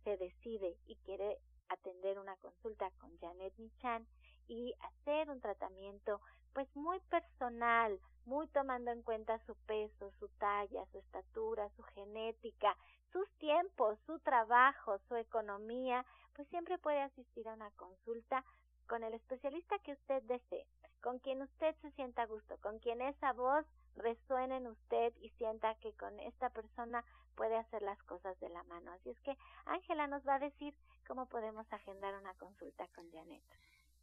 se 0.04 0.16
decide 0.16 0.76
y 0.86 0.96
quiere 1.04 1.38
atender 1.68 2.18
una 2.18 2.36
consulta 2.36 2.90
con 2.98 3.16
Janet 3.18 3.54
Michan 3.58 4.06
y 4.48 4.74
hacer 4.80 5.30
un 5.30 5.40
tratamiento 5.40 6.20
pues 6.52 6.68
muy 6.76 7.00
personal, 7.08 7.98
muy 8.26 8.46
tomando 8.48 8.90
en 8.90 9.02
cuenta 9.02 9.38
su 9.46 9.54
peso, 9.66 10.12
su 10.18 10.28
talla, 10.38 10.84
su 10.92 10.98
estatura, 10.98 11.70
su 11.76 11.82
genética, 11.82 12.76
sus 13.10 13.28
tiempos, 13.38 13.98
su 14.06 14.18
trabajo, 14.20 14.98
su 15.08 15.16
economía, 15.16 16.04
pues 16.34 16.46
siempre 16.48 16.78
puede 16.78 17.00
asistir 17.00 17.48
a 17.48 17.54
una 17.54 17.70
consulta 17.72 18.44
con 18.92 19.04
el 19.04 19.14
especialista 19.14 19.78
que 19.78 19.94
usted 19.94 20.22
desee, 20.24 20.66
con 21.00 21.18
quien 21.18 21.40
usted 21.40 21.74
se 21.80 21.90
sienta 21.92 22.24
a 22.24 22.26
gusto, 22.26 22.58
con 22.58 22.78
quien 22.78 23.00
esa 23.00 23.32
voz 23.32 23.64
resuene 23.96 24.58
en 24.58 24.66
usted 24.66 25.14
y 25.22 25.30
sienta 25.38 25.74
que 25.76 25.94
con 25.94 26.20
esta 26.20 26.50
persona 26.50 27.02
puede 27.34 27.56
hacer 27.56 27.80
las 27.80 27.96
cosas 28.02 28.38
de 28.40 28.50
la 28.50 28.62
mano. 28.64 28.92
Así 28.92 29.08
es 29.08 29.18
que 29.20 29.34
Ángela 29.64 30.08
nos 30.08 30.28
va 30.28 30.34
a 30.34 30.40
decir 30.40 30.74
cómo 31.06 31.24
podemos 31.24 31.66
agendar 31.72 32.14
una 32.16 32.34
consulta 32.34 32.86
con 32.88 33.10
Janet. 33.10 33.42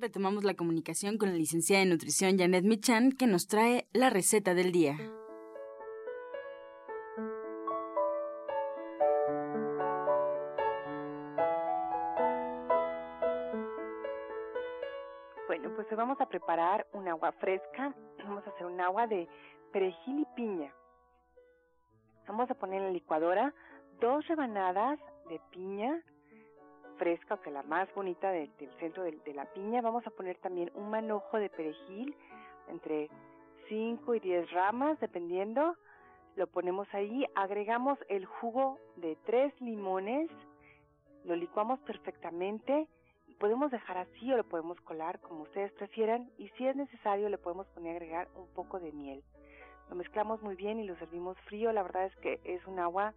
retomamos 0.00 0.44
la 0.44 0.54
comunicación 0.54 1.18
con 1.18 1.30
la 1.30 1.36
licenciada 1.36 1.82
en 1.82 1.90
nutrición 1.90 2.38
Janet 2.38 2.64
Michan, 2.64 3.12
que 3.12 3.26
nos 3.26 3.46
trae 3.46 3.86
la 3.92 4.10
receta 4.10 4.54
del 4.54 4.72
día. 4.72 4.96
Bueno, 15.46 15.70
pues 15.74 15.86
vamos 15.96 16.20
a 16.20 16.28
preparar 16.28 16.86
un 16.92 17.08
agua 17.08 17.32
fresca. 17.32 17.94
Vamos 18.18 18.46
a 18.46 18.50
hacer 18.50 18.66
un 18.66 18.80
agua 18.80 19.06
de 19.06 19.28
perejil 19.72 20.20
y 20.20 20.26
piña. 20.34 20.72
Vamos 22.26 22.50
a 22.50 22.54
poner 22.54 22.80
en 22.80 22.86
la 22.88 22.92
licuadora 22.92 23.54
dos 24.00 24.26
rebanadas 24.26 24.98
de 25.28 25.40
piña, 25.50 26.02
fresca, 26.98 27.38
que 27.38 27.50
la 27.50 27.62
más 27.62 27.92
bonita 27.94 28.30
del 28.30 28.50
centro 28.80 29.02
de, 29.02 29.34
la 29.34 29.46
piña. 29.46 29.80
Vamos 29.80 30.06
a 30.06 30.10
poner 30.10 30.36
también 30.38 30.70
un 30.74 30.90
manojo 30.90 31.38
de 31.38 31.48
perejil, 31.48 32.14
entre 32.68 33.08
5 33.68 34.14
y 34.14 34.20
10 34.20 34.50
ramas, 34.50 34.98
dependiendo. 35.00 35.76
Lo 36.36 36.46
ponemos 36.46 36.86
ahí, 36.92 37.26
agregamos 37.34 37.98
el 38.08 38.26
jugo 38.26 38.78
de 38.96 39.16
tres 39.24 39.58
limones, 39.60 40.30
lo 41.24 41.34
licuamos 41.34 41.80
perfectamente, 41.80 42.88
podemos 43.38 43.70
dejar 43.70 43.98
así 43.98 44.32
o 44.32 44.36
lo 44.36 44.44
podemos 44.44 44.78
colar 44.82 45.18
como 45.20 45.42
ustedes 45.42 45.72
prefieran 45.72 46.30
y 46.36 46.48
si 46.50 46.66
es 46.66 46.76
necesario 46.76 47.28
le 47.28 47.38
podemos 47.38 47.66
poner 47.68 47.96
agregar 47.96 48.28
un 48.34 48.48
poco 48.48 48.78
de 48.80 48.92
miel. 48.92 49.22
Lo 49.88 49.96
mezclamos 49.96 50.42
muy 50.42 50.56
bien 50.56 50.78
y 50.78 50.84
lo 50.84 50.96
servimos 50.96 51.38
frío, 51.46 51.72
la 51.72 51.82
verdad 51.82 52.06
es 52.06 52.16
que 52.16 52.40
es 52.44 52.66
un 52.66 52.80
agua 52.80 53.14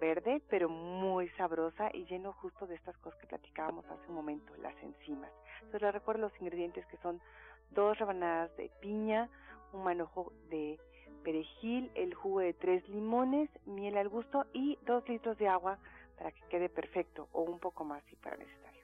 verde, 0.00 0.42
pero 0.48 0.68
muy 0.68 1.28
sabrosa 1.30 1.90
y 1.94 2.04
lleno 2.06 2.32
justo 2.32 2.66
de 2.66 2.74
estas 2.74 2.96
cosas 2.98 3.20
que 3.20 3.26
platicábamos 3.26 3.84
hace 3.86 4.08
un 4.08 4.14
momento, 4.14 4.52
las 4.56 4.74
enzimas. 4.82 5.30
Entonces 5.56 5.82
les 5.82 5.92
recuerdo 5.92 6.22
los 6.22 6.40
ingredientes 6.40 6.84
que 6.86 6.96
son 6.98 7.20
dos 7.70 7.98
rebanadas 7.98 8.56
de 8.56 8.70
piña, 8.80 9.28
un 9.72 9.84
manojo 9.84 10.32
de 10.48 10.80
perejil, 11.22 11.90
el 11.94 12.14
jugo 12.14 12.40
de 12.40 12.54
tres 12.54 12.88
limones, 12.88 13.50
miel 13.66 13.96
al 13.96 14.08
gusto 14.08 14.46
y 14.52 14.78
dos 14.86 15.08
litros 15.08 15.38
de 15.38 15.48
agua 15.48 15.78
para 16.16 16.32
que 16.32 16.40
quede 16.50 16.68
perfecto 16.68 17.28
o 17.32 17.42
un 17.42 17.58
poco 17.58 17.84
más 17.84 18.02
si 18.08 18.16
para 18.16 18.36
necesario. 18.36 18.80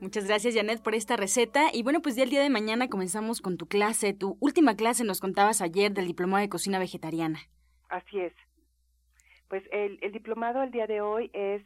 Muchas 0.00 0.26
gracias 0.26 0.54
Janet 0.54 0.82
por 0.82 0.94
esta 0.94 1.16
receta 1.16 1.68
y 1.72 1.82
bueno 1.82 2.00
pues 2.00 2.16
ya 2.16 2.22
el 2.22 2.30
día 2.30 2.42
de 2.42 2.48
mañana 2.48 2.88
comenzamos 2.88 3.42
con 3.42 3.58
tu 3.58 3.66
clase, 3.66 4.14
tu 4.14 4.38
última 4.40 4.74
clase 4.74 5.04
nos 5.04 5.20
contabas 5.20 5.60
ayer 5.60 5.92
del 5.92 6.06
diplomado 6.06 6.40
de 6.40 6.48
cocina 6.48 6.78
vegetariana. 6.78 7.38
Así 7.90 8.18
es. 8.18 8.32
Pues 9.50 9.62
el, 9.72 9.98
el 10.00 10.12
diplomado 10.12 10.62
el 10.62 10.70
día 10.70 10.86
de 10.86 11.02
hoy 11.02 11.28
es 11.34 11.62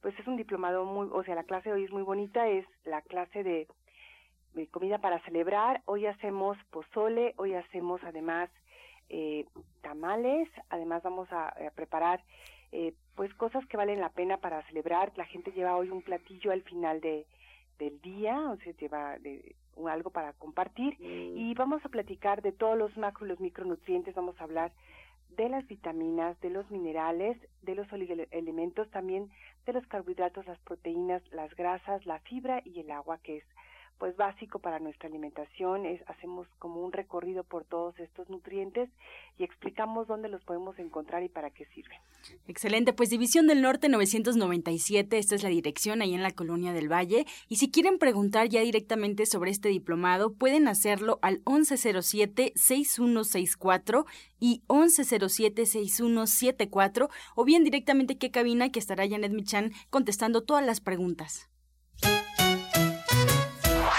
pues 0.00 0.18
es 0.18 0.26
un 0.26 0.36
diplomado 0.36 0.84
muy, 0.84 1.08
o 1.12 1.22
sea 1.24 1.34
la 1.34 1.44
clase 1.44 1.68
de 1.68 1.74
hoy 1.74 1.84
es 1.84 1.90
muy 1.90 2.02
bonita, 2.02 2.48
es 2.48 2.64
la 2.84 3.02
clase 3.02 3.42
de 3.42 3.68
comida 4.70 4.98
para 4.98 5.20
celebrar. 5.20 5.82
Hoy 5.84 6.06
hacemos 6.06 6.56
pozole, 6.70 7.34
hoy 7.36 7.54
hacemos 7.54 8.02
además 8.02 8.50
eh, 9.08 9.44
tamales, 9.82 10.48
además 10.70 11.02
vamos 11.02 11.28
a, 11.30 11.54
preparar 11.74 12.22
eh, 12.72 12.94
pues 13.14 13.32
cosas 13.34 13.64
que 13.66 13.76
valen 13.76 14.00
la 14.00 14.08
pena 14.08 14.38
para 14.38 14.62
celebrar. 14.66 15.12
La 15.16 15.26
gente 15.26 15.52
lleva 15.52 15.76
hoy 15.76 15.90
un 15.90 16.02
platillo 16.02 16.50
al 16.50 16.62
final 16.62 17.00
de, 17.00 17.26
del 17.78 18.00
día, 18.00 18.38
o 18.50 18.56
sea, 18.56 18.72
lleva 18.72 19.18
de, 19.18 19.54
algo 19.88 20.10
para 20.10 20.32
compartir 20.32 20.96
mm. 20.98 21.36
y 21.36 21.54
vamos 21.54 21.84
a 21.84 21.88
platicar 21.88 22.42
de 22.42 22.52
todos 22.52 22.76
los 22.76 22.96
macro 22.96 23.26
y 23.26 23.28
los 23.28 23.40
micronutrientes, 23.40 24.14
vamos 24.14 24.40
a 24.40 24.44
hablar 24.44 24.72
de 25.38 25.48
las 25.48 25.66
vitaminas, 25.68 26.38
de 26.40 26.50
los 26.50 26.68
minerales, 26.68 27.38
de 27.62 27.76
los 27.76 27.86
elementos, 28.32 28.90
también 28.90 29.30
de 29.66 29.72
los 29.72 29.86
carbohidratos, 29.86 30.44
las 30.46 30.58
proteínas, 30.58 31.22
las 31.30 31.54
grasas, 31.54 32.04
la 32.06 32.18
fibra 32.18 32.60
y 32.64 32.80
el 32.80 32.90
agua, 32.90 33.18
que 33.18 33.38
es 33.38 33.44
pues 33.98 34.16
básico 34.16 34.58
para 34.60 34.78
nuestra 34.78 35.08
alimentación 35.08 35.86
es 35.86 36.00
hacemos 36.08 36.46
como 36.58 36.82
un 36.82 36.92
recorrido 36.92 37.44
por 37.44 37.64
todos 37.64 37.98
estos 37.98 38.28
nutrientes 38.30 38.88
y 39.38 39.44
explicamos 39.44 40.06
dónde 40.06 40.28
los 40.28 40.42
podemos 40.44 40.78
encontrar 40.78 41.22
y 41.22 41.28
para 41.28 41.50
qué 41.50 41.66
sirven. 41.66 41.98
Excelente, 42.46 42.92
pues 42.92 43.10
División 43.10 43.46
del 43.46 43.62
Norte 43.62 43.88
997, 43.88 45.18
esta 45.18 45.34
es 45.34 45.42
la 45.42 45.48
dirección 45.48 46.02
ahí 46.02 46.14
en 46.14 46.22
la 46.22 46.30
Colonia 46.30 46.72
del 46.72 46.90
Valle 46.90 47.26
y 47.48 47.56
si 47.56 47.70
quieren 47.70 47.98
preguntar 47.98 48.48
ya 48.48 48.60
directamente 48.60 49.26
sobre 49.26 49.50
este 49.50 49.68
diplomado 49.68 50.32
pueden 50.34 50.68
hacerlo 50.68 51.18
al 51.22 51.42
1107 51.46 52.52
6164 52.54 54.06
y 54.40 54.62
1107 54.68 55.66
6174 55.66 57.08
o 57.34 57.44
bien 57.44 57.64
directamente 57.64 58.18
que 58.18 58.30
cabina 58.30 58.70
que 58.70 58.78
estará 58.78 59.08
Janet 59.08 59.32
Michan 59.32 59.72
contestando 59.90 60.44
todas 60.44 60.64
las 60.64 60.80
preguntas. 60.80 61.48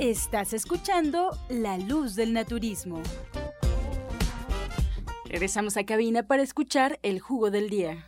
Estás 0.00 0.54
escuchando 0.54 1.28
La 1.50 1.76
Luz 1.76 2.16
del 2.16 2.32
Naturismo. 2.32 3.02
Regresamos 5.26 5.76
a 5.76 5.84
cabina 5.84 6.22
para 6.22 6.40
escuchar 6.40 6.98
el 7.02 7.20
jugo 7.20 7.50
del 7.50 7.68
día. 7.68 8.06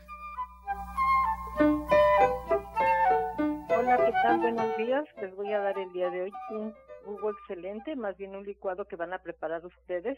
Hola, 3.69 3.99
¿qué 4.07 4.13
tal? 4.23 4.39
Buenos 4.41 4.75
días. 4.79 5.05
Les 5.21 5.37
voy 5.37 5.53
a 5.53 5.59
dar 5.59 5.79
el 5.79 5.93
día 5.93 6.09
de 6.09 6.23
hoy 6.23 6.33
un 6.53 6.75
jugo 7.05 7.31
excelente, 7.33 7.95
más 7.95 8.17
bien 8.17 8.35
un 8.37 8.47
licuado 8.47 8.87
que 8.87 8.97
van 8.97 9.13
a 9.13 9.19
preparar 9.19 9.67
ustedes 9.67 10.17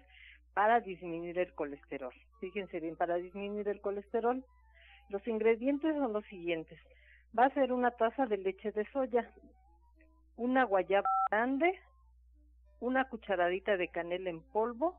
para 0.54 0.78
disminuir 0.78 1.40
el 1.40 1.52
colesterol. 1.54 2.14
Fíjense 2.38 2.78
bien, 2.78 2.94
para 2.94 3.16
disminuir 3.16 3.66
el 3.66 3.80
colesterol, 3.80 4.44
los 5.08 5.26
ingredientes 5.26 5.92
son 5.96 6.12
los 6.12 6.24
siguientes. 6.26 6.78
Va 7.36 7.46
a 7.46 7.54
ser 7.54 7.72
una 7.72 7.90
taza 7.90 8.26
de 8.26 8.36
leche 8.36 8.70
de 8.70 8.88
soya, 8.92 9.28
una 10.36 10.64
guayaba 10.64 11.08
grande, 11.30 11.78
una 12.80 13.08
cucharadita 13.08 13.76
de 13.76 13.88
canela 13.88 14.30
en 14.30 14.40
polvo 14.40 14.98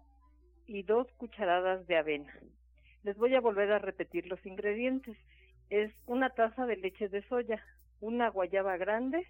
y 0.66 0.84
dos 0.84 1.08
cucharadas 1.18 1.86
de 1.88 1.98
avena. 1.98 2.34
Les 3.04 3.18
voy 3.18 3.36
a 3.36 3.42
volver 3.42 3.72
a 3.72 3.80
repetir 3.80 4.28
los 4.28 4.44
ingredientes. 4.46 5.18
Es 5.70 5.92
una 6.08 6.30
taza 6.30 6.66
de 6.66 6.78
leche 6.78 7.10
de 7.10 7.22
soya, 7.24 7.64
una 8.00 8.30
guayaba 8.30 8.78
grande, 8.78 9.28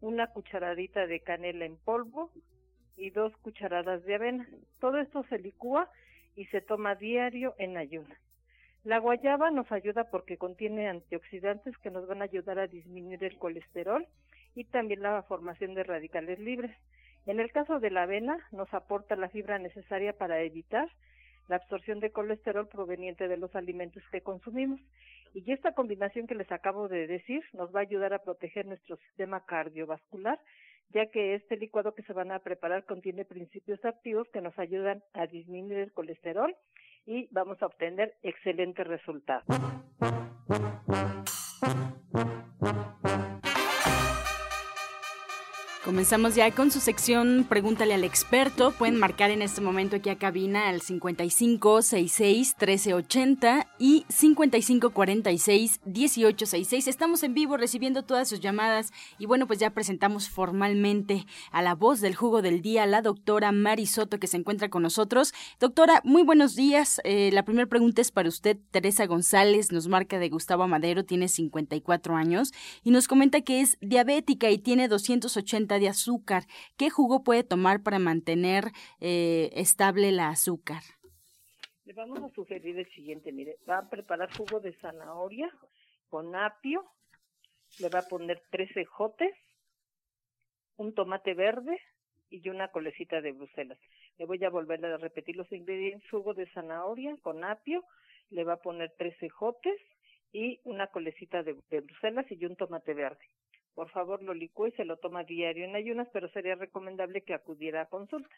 una 0.00 0.26
cucharadita 0.28 1.06
de 1.06 1.20
canela 1.20 1.64
en 1.64 1.76
polvo 1.76 2.30
y 2.96 3.10
dos 3.10 3.34
cucharadas 3.38 4.04
de 4.04 4.14
avena. 4.16 4.48
Todo 4.80 4.98
esto 4.98 5.24
se 5.28 5.38
licúa 5.38 5.90
y 6.34 6.46
se 6.46 6.60
toma 6.60 6.96
diario 6.96 7.54
en 7.58 7.76
ayunas. 7.76 8.18
La 8.84 8.98
guayaba 8.98 9.50
nos 9.50 9.70
ayuda 9.72 10.10
porque 10.10 10.36
contiene 10.36 10.88
antioxidantes 10.88 11.76
que 11.78 11.90
nos 11.90 12.06
van 12.06 12.22
a 12.22 12.24
ayudar 12.24 12.58
a 12.58 12.66
disminuir 12.66 13.24
el 13.24 13.38
colesterol 13.38 14.06
y 14.56 14.64
también 14.64 15.02
la 15.02 15.22
formación 15.22 15.74
de 15.74 15.84
radicales 15.84 16.40
libres. 16.40 16.74
En 17.26 17.38
el 17.40 17.52
caso 17.52 17.78
de 17.78 17.90
la 17.90 18.04
avena, 18.04 18.38
nos 18.52 18.72
aporta 18.72 19.14
la 19.14 19.28
fibra 19.28 19.58
necesaria 19.58 20.14
para 20.14 20.40
evitar 20.40 20.88
la 21.48 21.56
absorción 21.56 22.00
de 22.00 22.10
colesterol 22.10 22.66
proveniente 22.66 23.28
de 23.28 23.36
los 23.36 23.54
alimentos 23.54 24.02
que 24.10 24.22
consumimos. 24.22 24.80
Y 25.34 25.52
esta 25.52 25.72
combinación 25.72 26.26
que 26.26 26.34
les 26.34 26.50
acabo 26.50 26.88
de 26.88 27.06
decir 27.06 27.44
nos 27.52 27.74
va 27.74 27.80
a 27.80 27.82
ayudar 27.82 28.14
a 28.14 28.22
proteger 28.22 28.66
nuestro 28.66 28.96
sistema 28.96 29.44
cardiovascular, 29.44 30.40
ya 30.90 31.06
que 31.06 31.34
este 31.34 31.56
licuado 31.56 31.94
que 31.94 32.02
se 32.04 32.14
van 32.14 32.32
a 32.32 32.38
preparar 32.38 32.84
contiene 32.84 33.24
principios 33.24 33.84
activos 33.84 34.26
que 34.32 34.40
nos 34.40 34.58
ayudan 34.58 35.02
a 35.12 35.26
disminuir 35.26 35.78
el 35.78 35.92
colesterol 35.92 36.56
y 37.04 37.28
vamos 37.30 37.60
a 37.62 37.66
obtener 37.66 38.14
excelentes 38.22 38.86
resultados. 38.86 39.44
Comenzamos 45.86 46.34
ya 46.34 46.50
con 46.50 46.72
su 46.72 46.80
sección 46.80 47.46
Pregúntale 47.48 47.94
al 47.94 48.02
experto. 48.02 48.72
Pueden 48.72 48.96
marcar 48.96 49.30
en 49.30 49.40
este 49.40 49.60
momento 49.60 49.94
aquí 49.94 50.10
a 50.10 50.18
cabina 50.18 50.68
al 50.68 50.80
5566 50.80 52.56
1380 52.58 53.68
y 53.78 54.04
5546 54.08 55.80
1866. 55.84 56.88
Estamos 56.88 57.22
en 57.22 57.34
vivo 57.34 57.56
recibiendo 57.56 58.02
todas 58.02 58.28
sus 58.28 58.40
llamadas 58.40 58.92
y 59.20 59.26
bueno, 59.26 59.46
pues 59.46 59.60
ya 59.60 59.70
presentamos 59.70 60.28
formalmente 60.28 61.24
a 61.52 61.62
la 61.62 61.76
voz 61.76 62.00
del 62.00 62.16
jugo 62.16 62.42
del 62.42 62.62
día, 62.62 62.84
la 62.86 63.00
doctora 63.00 63.52
Mari 63.52 63.86
Soto 63.86 64.18
que 64.18 64.26
se 64.26 64.38
encuentra 64.38 64.68
con 64.68 64.82
nosotros. 64.82 65.32
Doctora, 65.60 66.00
muy 66.02 66.24
buenos 66.24 66.56
días. 66.56 67.00
Eh, 67.04 67.30
la 67.32 67.44
primera 67.44 67.68
pregunta 67.68 68.02
es 68.02 68.10
para 68.10 68.28
usted. 68.28 68.58
Teresa 68.72 69.06
González 69.06 69.70
nos 69.70 69.86
marca 69.86 70.18
de 70.18 70.30
Gustavo 70.30 70.66
Madero, 70.66 71.04
tiene 71.04 71.28
54 71.28 72.16
años 72.16 72.52
y 72.82 72.90
nos 72.90 73.06
comenta 73.06 73.42
que 73.42 73.60
es 73.60 73.78
diabética 73.80 74.50
y 74.50 74.58
tiene 74.58 74.88
280 74.88 75.75
de 75.78 75.88
azúcar. 75.88 76.44
¿Qué 76.76 76.90
jugo 76.90 77.22
puede 77.24 77.44
tomar 77.44 77.82
para 77.82 77.98
mantener 77.98 78.64
eh, 79.00 79.50
estable 79.54 80.12
la 80.12 80.28
azúcar? 80.28 80.82
Le 81.84 81.92
vamos 81.92 82.22
a 82.22 82.34
sugerir 82.34 82.78
el 82.78 82.90
siguiente, 82.90 83.32
mire, 83.32 83.58
va 83.68 83.78
a 83.78 83.88
preparar 83.88 84.36
jugo 84.36 84.60
de 84.60 84.72
zanahoria 84.80 85.48
con 86.08 86.34
apio, 86.34 86.84
le 87.78 87.88
va 87.88 88.00
a 88.00 88.08
poner 88.08 88.42
tres 88.50 88.76
ejotes, 88.76 89.32
un 90.76 90.94
tomate 90.94 91.34
verde 91.34 91.80
y 92.28 92.48
una 92.48 92.68
colecita 92.68 93.20
de 93.20 93.32
Bruselas. 93.32 93.78
Le 94.18 94.26
voy 94.26 94.44
a 94.44 94.50
volver 94.50 94.84
a 94.84 94.96
repetir 94.96 95.36
los 95.36 95.50
ingredientes, 95.52 96.10
jugo 96.10 96.34
de 96.34 96.50
zanahoria 96.50 97.16
con 97.22 97.44
apio, 97.44 97.84
le 98.30 98.42
va 98.44 98.54
a 98.54 98.62
poner 98.62 98.92
tres 98.98 99.14
ejotes 99.22 99.80
y 100.32 100.60
una 100.64 100.88
colecita 100.88 101.42
de 101.44 101.80
Bruselas 101.80 102.26
y 102.30 102.44
un 102.44 102.56
tomate 102.56 102.94
verde 102.94 103.24
por 103.76 103.90
favor 103.90 104.22
lo 104.22 104.32
licúe 104.32 104.68
y 104.68 104.72
se 104.72 104.86
lo 104.86 104.96
toma 104.96 105.22
diario 105.22 105.66
en 105.66 105.76
ayunas, 105.76 106.08
pero 106.12 106.28
sería 106.30 106.54
recomendable 106.54 107.22
que 107.22 107.34
acudiera 107.34 107.82
a 107.82 107.86
consulta. 107.86 108.34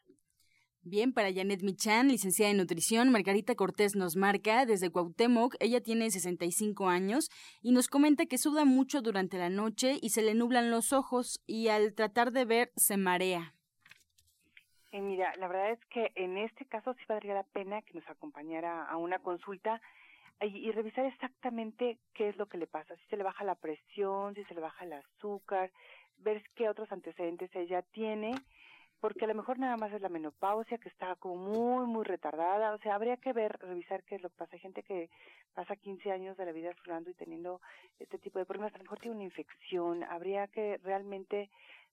Bien, 0.82 1.12
para 1.12 1.32
Janet 1.32 1.62
Michan, 1.62 2.08
licenciada 2.08 2.50
en 2.50 2.56
nutrición, 2.56 3.12
Margarita 3.12 3.54
Cortés 3.54 3.94
nos 3.94 4.16
marca 4.16 4.66
desde 4.66 4.90
Cuauhtémoc, 4.90 5.54
ella 5.60 5.80
tiene 5.80 6.10
65 6.10 6.88
años 6.88 7.30
y 7.62 7.72
nos 7.72 7.88
comenta 7.88 8.26
que 8.26 8.36
suda 8.36 8.64
mucho 8.64 9.00
durante 9.00 9.38
la 9.38 9.48
noche 9.48 9.98
y 10.02 10.10
se 10.10 10.22
le 10.22 10.34
nublan 10.34 10.70
los 10.70 10.92
ojos 10.92 11.40
y 11.46 11.68
al 11.68 11.94
tratar 11.94 12.32
de 12.32 12.44
ver 12.44 12.72
se 12.76 12.96
marea. 12.96 13.54
Eh, 14.90 15.00
mira, 15.00 15.36
la 15.36 15.46
verdad 15.46 15.70
es 15.72 15.84
que 15.86 16.10
en 16.16 16.36
este 16.38 16.64
caso 16.64 16.94
sí 16.94 17.04
valdría 17.08 17.34
la 17.34 17.44
pena 17.44 17.82
que 17.82 17.94
nos 17.94 18.08
acompañara 18.08 18.84
a 18.84 18.96
una 18.96 19.20
consulta 19.20 19.80
y, 20.40 20.70
revisar 20.70 21.04
exactamente 21.06 21.98
qué 22.14 22.28
es 22.28 22.36
lo 22.36 22.46
que 22.46 22.58
le 22.58 22.66
pasa, 22.66 22.96
si 22.96 23.04
se 23.06 23.16
le 23.16 23.24
baja 23.24 23.44
la 23.44 23.56
presión, 23.56 24.34
si 24.34 24.44
se 24.44 24.54
le 24.54 24.60
baja 24.60 24.84
el 24.84 24.92
azúcar, 24.92 25.70
ver 26.18 26.42
qué 26.54 26.68
otros 26.68 26.90
antecedentes 26.92 27.50
ella 27.54 27.82
tiene, 27.82 28.34
porque 29.00 29.24
a 29.24 29.28
lo 29.28 29.34
mejor 29.34 29.58
nada 29.58 29.76
más 29.76 29.92
es 29.92 30.00
la 30.00 30.08
menopausia 30.08 30.78
que 30.78 30.88
está 30.88 31.14
como 31.16 31.36
muy, 31.36 31.86
muy 31.86 32.04
retardada, 32.04 32.74
o 32.74 32.78
sea, 32.78 32.94
habría 32.94 33.16
que 33.16 33.32
ver, 33.32 33.58
revisar 33.60 34.02
qué 34.04 34.16
es 34.16 34.22
lo 34.22 34.30
que 34.30 34.36
pasa. 34.36 34.58
Gente 34.58 34.82
que 34.82 35.08
pasa 35.54 35.76
15 35.76 36.10
años 36.10 36.36
de 36.36 36.46
la 36.46 36.52
vida 36.52 36.70
estudiando 36.70 37.10
y 37.10 37.14
teniendo 37.14 37.60
este 37.98 38.18
tipo 38.18 38.38
de 38.38 38.44
problemas, 38.44 38.74
a 38.74 38.78
lo 38.78 38.84
mejor 38.84 38.98
tiene 38.98 39.16
una 39.16 39.24
infección, 39.24 40.02
habría 40.04 40.48
que 40.48 40.78
realmente 40.78 41.50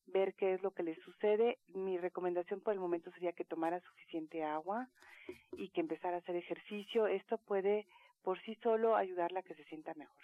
ver 0.08 0.34
qué 0.36 0.54
es 0.54 0.64
lo 0.64 0.72
que 0.72 0.84
le 0.84 0.96
sucede. 1.02 1.60
Mi 1.68 1.98
recomendación 1.98 2.62
por 2.62 2.74
el 2.74 2.80
momento 2.80 3.12
sería 3.12 3.34
que 3.34 3.46
tomara 3.46 3.80
suficiente 3.82 4.44
agua 4.44 4.88
y 5.54 5.70
que 5.70 5.82
empezara 5.82 6.18
a 6.18 6.20
hacer 6.20 6.36
ejercicio. 6.36 7.08
Esto 7.08 7.38
puede 7.38 7.88
por 8.26 8.42
sí 8.42 8.58
solo 8.62 8.96
ayudarla 8.96 9.40
a 9.40 9.44
que 9.44 9.54
se 9.54 9.64
sienta 9.66 9.94
mejor. 9.94 10.18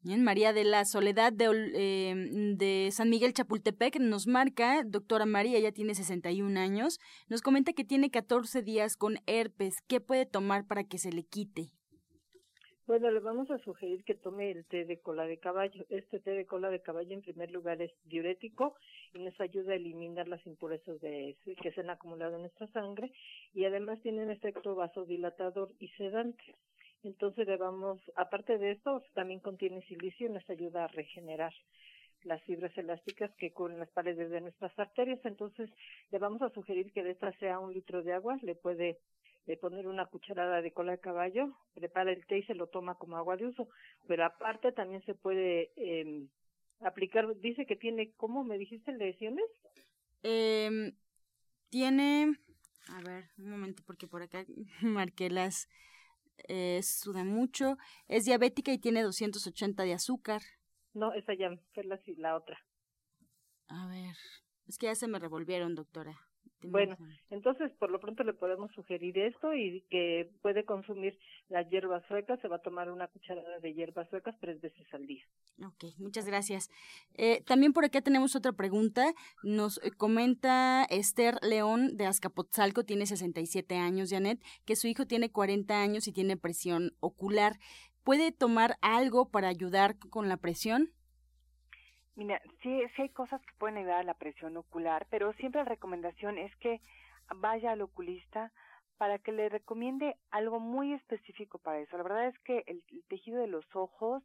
Bien, 0.00 0.22
María 0.22 0.52
de 0.52 0.62
la 0.62 0.84
Soledad 0.84 1.32
de, 1.32 1.46
eh, 1.74 2.14
de, 2.56 2.90
San 2.92 3.10
Miguel 3.10 3.32
Chapultepec 3.32 3.98
nos 3.98 4.28
marca, 4.28 4.84
doctora 4.84 5.26
María, 5.26 5.58
ya 5.58 5.72
tiene 5.72 5.94
61 5.94 6.60
años, 6.60 7.00
nos 7.28 7.42
comenta 7.42 7.72
que 7.72 7.84
tiene 7.84 8.10
14 8.10 8.62
días 8.62 8.96
con 8.96 9.16
herpes. 9.26 9.80
¿Qué 9.88 10.00
puede 10.00 10.24
tomar 10.24 10.68
para 10.68 10.84
que 10.84 10.98
se 10.98 11.10
le 11.10 11.24
quite? 11.24 11.72
Bueno, 12.88 13.10
le 13.10 13.20
vamos 13.20 13.50
a 13.50 13.58
sugerir 13.58 14.02
que 14.04 14.14
tome 14.14 14.50
el 14.50 14.64
té 14.64 14.86
de 14.86 14.98
cola 14.98 15.26
de 15.26 15.36
caballo. 15.36 15.84
Este 15.90 16.20
té 16.20 16.30
de 16.30 16.46
cola 16.46 16.70
de 16.70 16.80
caballo, 16.80 17.12
en 17.12 17.20
primer 17.20 17.50
lugar, 17.50 17.82
es 17.82 17.92
diurético 18.04 18.76
y 19.12 19.18
nos 19.18 19.38
ayuda 19.40 19.72
a 19.72 19.76
eliminar 19.76 20.26
las 20.26 20.46
impurezas 20.46 20.98
de, 21.00 21.36
que 21.60 21.72
se 21.72 21.80
han 21.82 21.90
acumulado 21.90 22.36
en 22.36 22.42
nuestra 22.42 22.66
sangre 22.68 23.12
y 23.52 23.66
además 23.66 24.00
tiene 24.00 24.22
un 24.22 24.30
efecto 24.30 24.74
vasodilatador 24.74 25.70
y 25.78 25.88
sedante. 25.98 26.42
Entonces 27.02 27.46
le 27.46 27.56
vamos, 27.56 28.00
aparte 28.16 28.58
de 28.58 28.72
esto, 28.72 29.02
también 29.14 29.40
contiene 29.40 29.82
silicio 29.82 30.26
y 30.26 30.30
nos 30.30 30.48
ayuda 30.50 30.84
a 30.84 30.88
regenerar 30.88 31.52
las 32.24 32.42
fibras 32.42 32.76
elásticas 32.76 33.30
que 33.36 33.52
cubren 33.52 33.78
las 33.78 33.90
paredes 33.90 34.30
de 34.30 34.40
nuestras 34.40 34.76
arterias. 34.78 35.20
Entonces 35.24 35.70
le 36.10 36.18
vamos 36.18 36.42
a 36.42 36.50
sugerir 36.50 36.92
que 36.92 37.02
de 37.02 37.12
esta 37.12 37.32
sea 37.38 37.60
un 37.60 37.72
litro 37.72 38.02
de 38.02 38.12
agua, 38.12 38.38
le 38.42 38.54
puede 38.54 38.98
poner 39.56 39.86
una 39.86 40.06
cucharada 40.06 40.60
de 40.60 40.72
cola 40.72 40.92
de 40.92 41.00
caballo, 41.00 41.56
prepara 41.74 42.12
el 42.12 42.26
té 42.26 42.38
y 42.38 42.42
se 42.42 42.54
lo 42.54 42.66
toma 42.66 42.96
como 42.96 43.16
agua 43.16 43.36
de 43.36 43.46
uso. 43.46 43.68
Pero 44.06 44.24
aparte 44.24 44.72
también 44.72 45.02
se 45.06 45.14
puede 45.14 45.70
eh, 45.76 46.26
aplicar, 46.80 47.34
dice 47.36 47.64
que 47.64 47.76
tiene, 47.76 48.12
¿cómo 48.16 48.44
me 48.44 48.58
dijiste 48.58 48.92
lesiones? 48.92 49.46
Eh, 50.22 50.92
tiene, 51.70 52.36
a 52.88 53.00
ver, 53.02 53.24
un 53.38 53.50
momento 53.50 53.82
porque 53.86 54.06
por 54.06 54.22
acá 54.22 54.44
marqué 54.82 55.30
las 55.30 55.68
eh, 56.46 56.80
suda 56.82 57.24
mucho, 57.24 57.76
es 58.06 58.24
diabética 58.24 58.72
y 58.72 58.78
tiene 58.78 59.02
280 59.02 59.82
de 59.82 59.94
azúcar. 59.94 60.42
No, 60.94 61.12
esa 61.12 61.34
ya 61.34 61.50
fue 61.74 61.84
la, 61.84 62.00
la 62.16 62.36
otra. 62.36 62.58
A 63.68 63.86
ver, 63.88 64.16
es 64.66 64.78
que 64.78 64.86
ya 64.86 64.94
se 64.94 65.08
me 65.08 65.18
revolvieron, 65.18 65.74
doctora. 65.74 66.27
Bueno, 66.62 66.96
entonces 67.30 67.70
por 67.78 67.90
lo 67.90 68.00
pronto 68.00 68.24
le 68.24 68.32
podemos 68.32 68.70
sugerir 68.72 69.18
esto 69.18 69.54
y 69.54 69.82
que 69.90 70.30
puede 70.42 70.64
consumir 70.64 71.18
las 71.48 71.68
hierbas 71.70 72.04
suecas, 72.06 72.40
se 72.40 72.48
va 72.48 72.56
a 72.56 72.62
tomar 72.62 72.90
una 72.90 73.08
cucharada 73.08 73.58
de 73.60 73.74
hierbas 73.74 74.08
suecas 74.10 74.36
tres 74.40 74.60
veces 74.60 74.86
al 74.92 75.06
día. 75.06 75.24
Ok, 75.64 75.84
muchas 75.98 76.26
gracias. 76.26 76.70
Eh, 77.14 77.42
también 77.44 77.72
por 77.72 77.84
acá 77.84 78.00
tenemos 78.00 78.36
otra 78.36 78.52
pregunta. 78.52 79.12
Nos 79.42 79.78
eh, 79.82 79.90
comenta 79.96 80.84
Esther 80.90 81.36
León 81.42 81.96
de 81.96 82.06
Azcapotzalco, 82.06 82.84
tiene 82.84 83.06
67 83.06 83.76
años, 83.76 84.10
Janet, 84.10 84.42
que 84.64 84.76
su 84.76 84.86
hijo 84.86 85.06
tiene 85.06 85.30
40 85.30 85.80
años 85.80 86.08
y 86.08 86.12
tiene 86.12 86.36
presión 86.36 86.92
ocular. 87.00 87.58
¿Puede 88.04 88.32
tomar 88.32 88.76
algo 88.80 89.30
para 89.30 89.48
ayudar 89.48 89.98
con 89.98 90.28
la 90.28 90.36
presión? 90.36 90.92
Mira, 92.18 92.42
sí, 92.64 92.82
sí 92.96 93.02
hay 93.02 93.10
cosas 93.10 93.40
que 93.42 93.54
pueden 93.58 93.76
ayudar 93.76 94.00
a 94.00 94.02
la 94.02 94.14
presión 94.14 94.56
ocular, 94.56 95.06
pero 95.08 95.32
siempre 95.34 95.60
la 95.60 95.68
recomendación 95.68 96.36
es 96.36 96.52
que 96.56 96.80
vaya 97.36 97.70
al 97.70 97.80
oculista 97.80 98.50
para 98.96 99.20
que 99.20 99.30
le 99.30 99.48
recomiende 99.48 100.16
algo 100.32 100.58
muy 100.58 100.94
específico 100.94 101.58
para 101.58 101.78
eso. 101.78 101.96
La 101.96 102.02
verdad 102.02 102.26
es 102.26 102.36
que 102.40 102.64
el, 102.66 102.82
tejido 103.06 103.40
de 103.40 103.46
los 103.46 103.64
ojos 103.72 104.24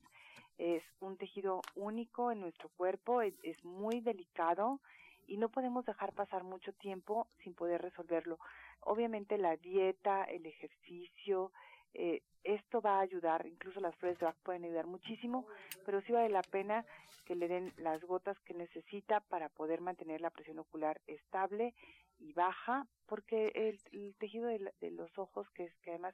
es 0.57 0.81
un 1.01 1.17
tejido 1.17 1.61
único 1.75 2.31
en 2.31 2.39
nuestro 2.39 2.69
cuerpo, 2.69 3.21
es, 3.21 3.35
es, 3.43 3.63
muy 3.63 4.01
delicado 4.01 4.79
y 5.27 5.37
no 5.37 5.49
podemos 5.49 5.85
dejar 5.85 6.13
pasar 6.13 6.43
mucho 6.43 6.73
tiempo 6.73 7.27
sin 7.43 7.53
poder 7.53 7.83
resolverlo. 7.83 8.39
Obviamente 8.79 9.37
la 9.37 9.55
dieta, 9.55 10.23
el 10.23 10.47
ejercicio, 10.47 11.51
eh, 11.93 12.21
esto 12.43 12.81
va 12.81 12.97
a 12.97 13.01
ayudar, 13.01 13.45
incluso 13.45 13.79
las 13.79 13.95
flores 13.95 14.19
de 14.19 14.25
Bach 14.25 14.35
pueden 14.43 14.65
ayudar 14.65 14.85
muchísimo, 14.85 15.47
pero 15.85 16.01
sí 16.01 16.11
vale 16.11 16.29
la 16.29 16.41
pena 16.41 16.85
que 17.25 17.35
le 17.35 17.47
den 17.47 17.73
las 17.77 18.03
gotas 18.03 18.37
que 18.41 18.53
necesita 18.53 19.21
para 19.21 19.49
poder 19.49 19.79
mantener 19.79 20.19
la 20.19 20.29
presión 20.29 20.59
ocular 20.59 20.99
estable 21.07 21.73
y 22.19 22.33
baja, 22.33 22.85
porque 23.05 23.51
el, 23.55 24.15
tejido 24.15 24.47
de, 24.47 24.91
los 24.91 25.17
ojos, 25.17 25.49
que, 25.51 25.65
es, 25.65 25.75
que 25.77 25.91
además 25.91 26.13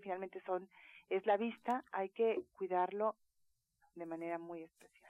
finalmente 0.00 0.40
son, 0.46 0.68
es 1.10 1.24
la 1.26 1.36
vista, 1.36 1.84
hay 1.92 2.08
que 2.10 2.44
cuidarlo 2.54 3.14
de 3.94 4.06
manera 4.06 4.38
muy 4.38 4.62
especial. 4.62 5.01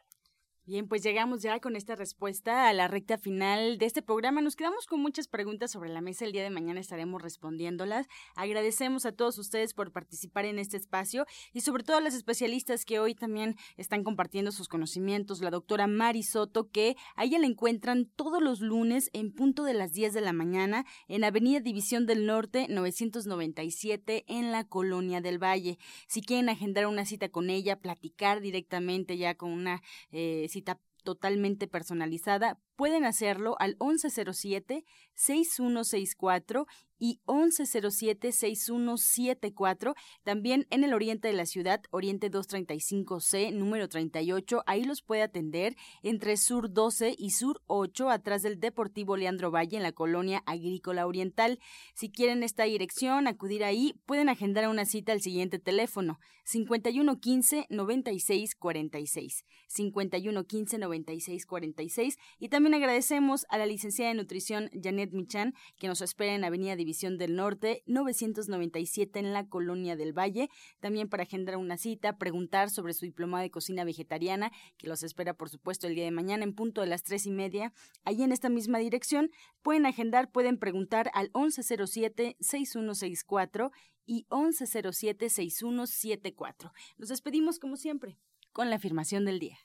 Bien, 0.65 0.87
pues 0.87 1.03
llegamos 1.03 1.43
ya 1.43 1.59
con 1.59 1.75
esta 1.75 1.97
respuesta 1.97 2.69
a 2.69 2.73
la 2.73 2.87
recta 2.87 3.19
final 3.19 3.79
de 3.79 3.87
este 3.87 4.01
programa. 4.01 4.41
Nos 4.41 4.55
quedamos 4.55 4.87
con 4.87 5.03
muchas 5.03 5.27
preguntas 5.27 5.73
sobre 5.73 5.91
la 5.91 6.01
mesa. 6.01 6.25
El 6.25 6.31
día 6.31 6.45
de 6.45 6.51
mañana 6.51 6.79
estaremos 6.79 7.21
respondiéndolas. 7.21 8.07
Agradecemos 8.37 9.05
a 9.05 9.11
todos 9.11 9.39
ustedes 9.39 9.75
por 9.75 9.91
participar 9.91 10.45
en 10.45 10.61
este 10.61 10.77
espacio 10.77 11.27
y 11.53 11.63
sobre 11.63 11.83
todo 11.83 11.97
a 11.97 12.01
las 12.01 12.15
especialistas 12.15 12.85
que 12.85 13.01
hoy 13.01 13.17
también 13.17 13.57
están 13.77 14.05
compartiendo 14.05 14.53
sus 14.53 14.69
conocimientos. 14.69 15.41
La 15.41 15.51
doctora 15.51 15.89
Mari 15.89 16.23
Soto, 16.23 16.71
que 16.71 16.95
a 17.17 17.25
ella 17.25 17.41
la 17.41 17.49
encuentran 17.49 18.07
todos 18.15 18.41
los 18.41 18.61
lunes 18.61 19.11
en 19.13 19.33
punto 19.33 19.65
de 19.65 19.75
las 19.75 19.95
10 19.95 20.15
de 20.15 20.21
la 20.21 20.33
mañana 20.33 20.87
en 21.09 21.25
Avenida 21.25 21.59
División 21.59 22.07
del 22.07 22.25
Norte 22.25 22.69
997 22.69 24.27
en 24.29 24.53
la 24.53 24.63
Colonia 24.63 25.21
del 25.21 25.43
Valle. 25.43 25.81
Si 26.07 26.23
quieren 26.23 26.49
agendar 26.49 26.87
una 26.87 27.05
cita 27.05 27.31
con 27.31 27.51
ella, 27.51 27.81
platicar 27.81 28.41
directamente 28.41 29.17
ya 29.17 29.35
con 29.35 29.51
una... 29.51 29.83
Eh, 30.13 30.51
cita 30.53 30.79
totalmente 31.03 31.67
personalizada, 31.67 32.61
pueden 32.77 33.05
hacerlo 33.05 33.57
al 33.59 33.77
1107-6164 33.79 36.67
y 37.03 37.21
1107-6174. 37.27 39.95
También 40.23 40.67
en 40.71 40.85
el 40.85 40.95
oriente 40.95 41.27
de 41.27 41.35
la 41.35 41.47
ciudad, 41.47 41.83
Oriente 41.91 42.31
235C, 42.31 43.53
número 43.53 43.89
38. 43.89 44.63
Ahí 44.67 44.85
los 44.85 45.03
puede 45.03 45.23
atender 45.23 45.75
entre 46.05 46.37
Sur 46.37 46.73
12 46.73 47.17
y 47.19 47.31
Sur 47.31 47.61
8, 47.67 48.09
atrás 48.09 48.43
del 48.43 48.61
Deportivo 48.61 49.17
Leandro 49.17 49.51
Valle, 49.51 49.79
en 49.79 49.83
la 49.83 49.91
colonia 49.91 50.45
agrícola 50.47 51.09
oriental. 51.09 51.59
Si 51.97 52.09
quieren 52.09 52.45
esta 52.45 52.63
dirección, 52.63 53.27
acudir 53.27 53.65
ahí, 53.65 53.97
pueden 54.07 54.29
agendar 54.29 54.69
una 54.69 54.85
cita 54.85 55.11
al 55.11 55.23
siguiente 55.23 55.59
teléfono: 55.59 56.21
5115-9646. 56.47 59.43
5115-9646. 59.69 62.17
Y 62.39 62.49
también 62.63 62.81
agradecemos 62.81 63.45
a 63.49 63.59
la 63.59 63.67
licenciada 63.67 64.13
de 64.13 64.17
nutrición 64.17 64.71
Janet 64.81 65.13
Michan, 65.13 65.53
que 65.79 65.89
nos 65.89 66.01
espera 66.01 66.33
en 66.33 66.45
Avenida 66.45 66.77
División 66.77 67.19
del 67.19 67.35
Norte, 67.35 67.83
997 67.87 69.19
en 69.19 69.33
la 69.33 69.49
Colonia 69.49 69.97
del 69.97 70.17
Valle. 70.17 70.49
También 70.79 71.09
para 71.09 71.25
agendar 71.25 71.57
una 71.57 71.77
cita, 71.77 72.19
preguntar 72.19 72.71
sobre 72.71 72.95
su 72.95 73.05
diploma 73.05 73.43
de 73.43 73.51
cocina 73.51 73.83
vegetariana, 73.83 74.53
que 74.79 74.87
los 74.87 75.03
espera, 75.03 75.35
por 75.35 75.49
supuesto, 75.49 75.89
el 75.89 75.97
día 75.97 76.05
de 76.05 76.13
mañana 76.13 76.45
en 76.45 76.55
punto 76.55 76.83
de 76.83 76.87
las 76.87 77.03
tres 77.03 77.27
y 77.27 77.33
media. 77.33 77.73
Allí 78.05 78.23
en 78.23 78.31
esta 78.31 78.49
misma 78.49 78.79
dirección 78.79 79.33
pueden 79.63 79.85
agendar, 79.85 80.31
pueden 80.31 80.57
preguntar 80.57 81.11
al 81.15 81.33
1107-6164 81.33 83.73
y 84.07 84.25
1107-6174. 84.29 86.71
Nos 86.97 87.09
despedimos 87.09 87.59
como 87.59 87.75
siempre 87.75 88.21
con 88.53 88.71
la 88.71 88.77
afirmación 88.77 89.25
del 89.25 89.41
día. 89.41 89.59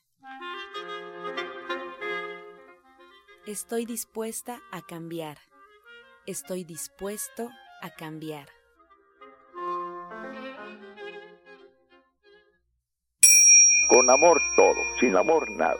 Estoy 3.47 3.85
dispuesta 3.85 4.59
a 4.73 4.81
cambiar. 4.81 5.37
Estoy 6.25 6.65
dispuesto 6.65 7.49
a 7.81 7.89
cambiar. 7.91 8.49
Con 13.87 14.09
amor 14.09 14.41
todo, 14.57 14.75
sin 14.99 15.15
amor 15.15 15.49
nada. 15.51 15.75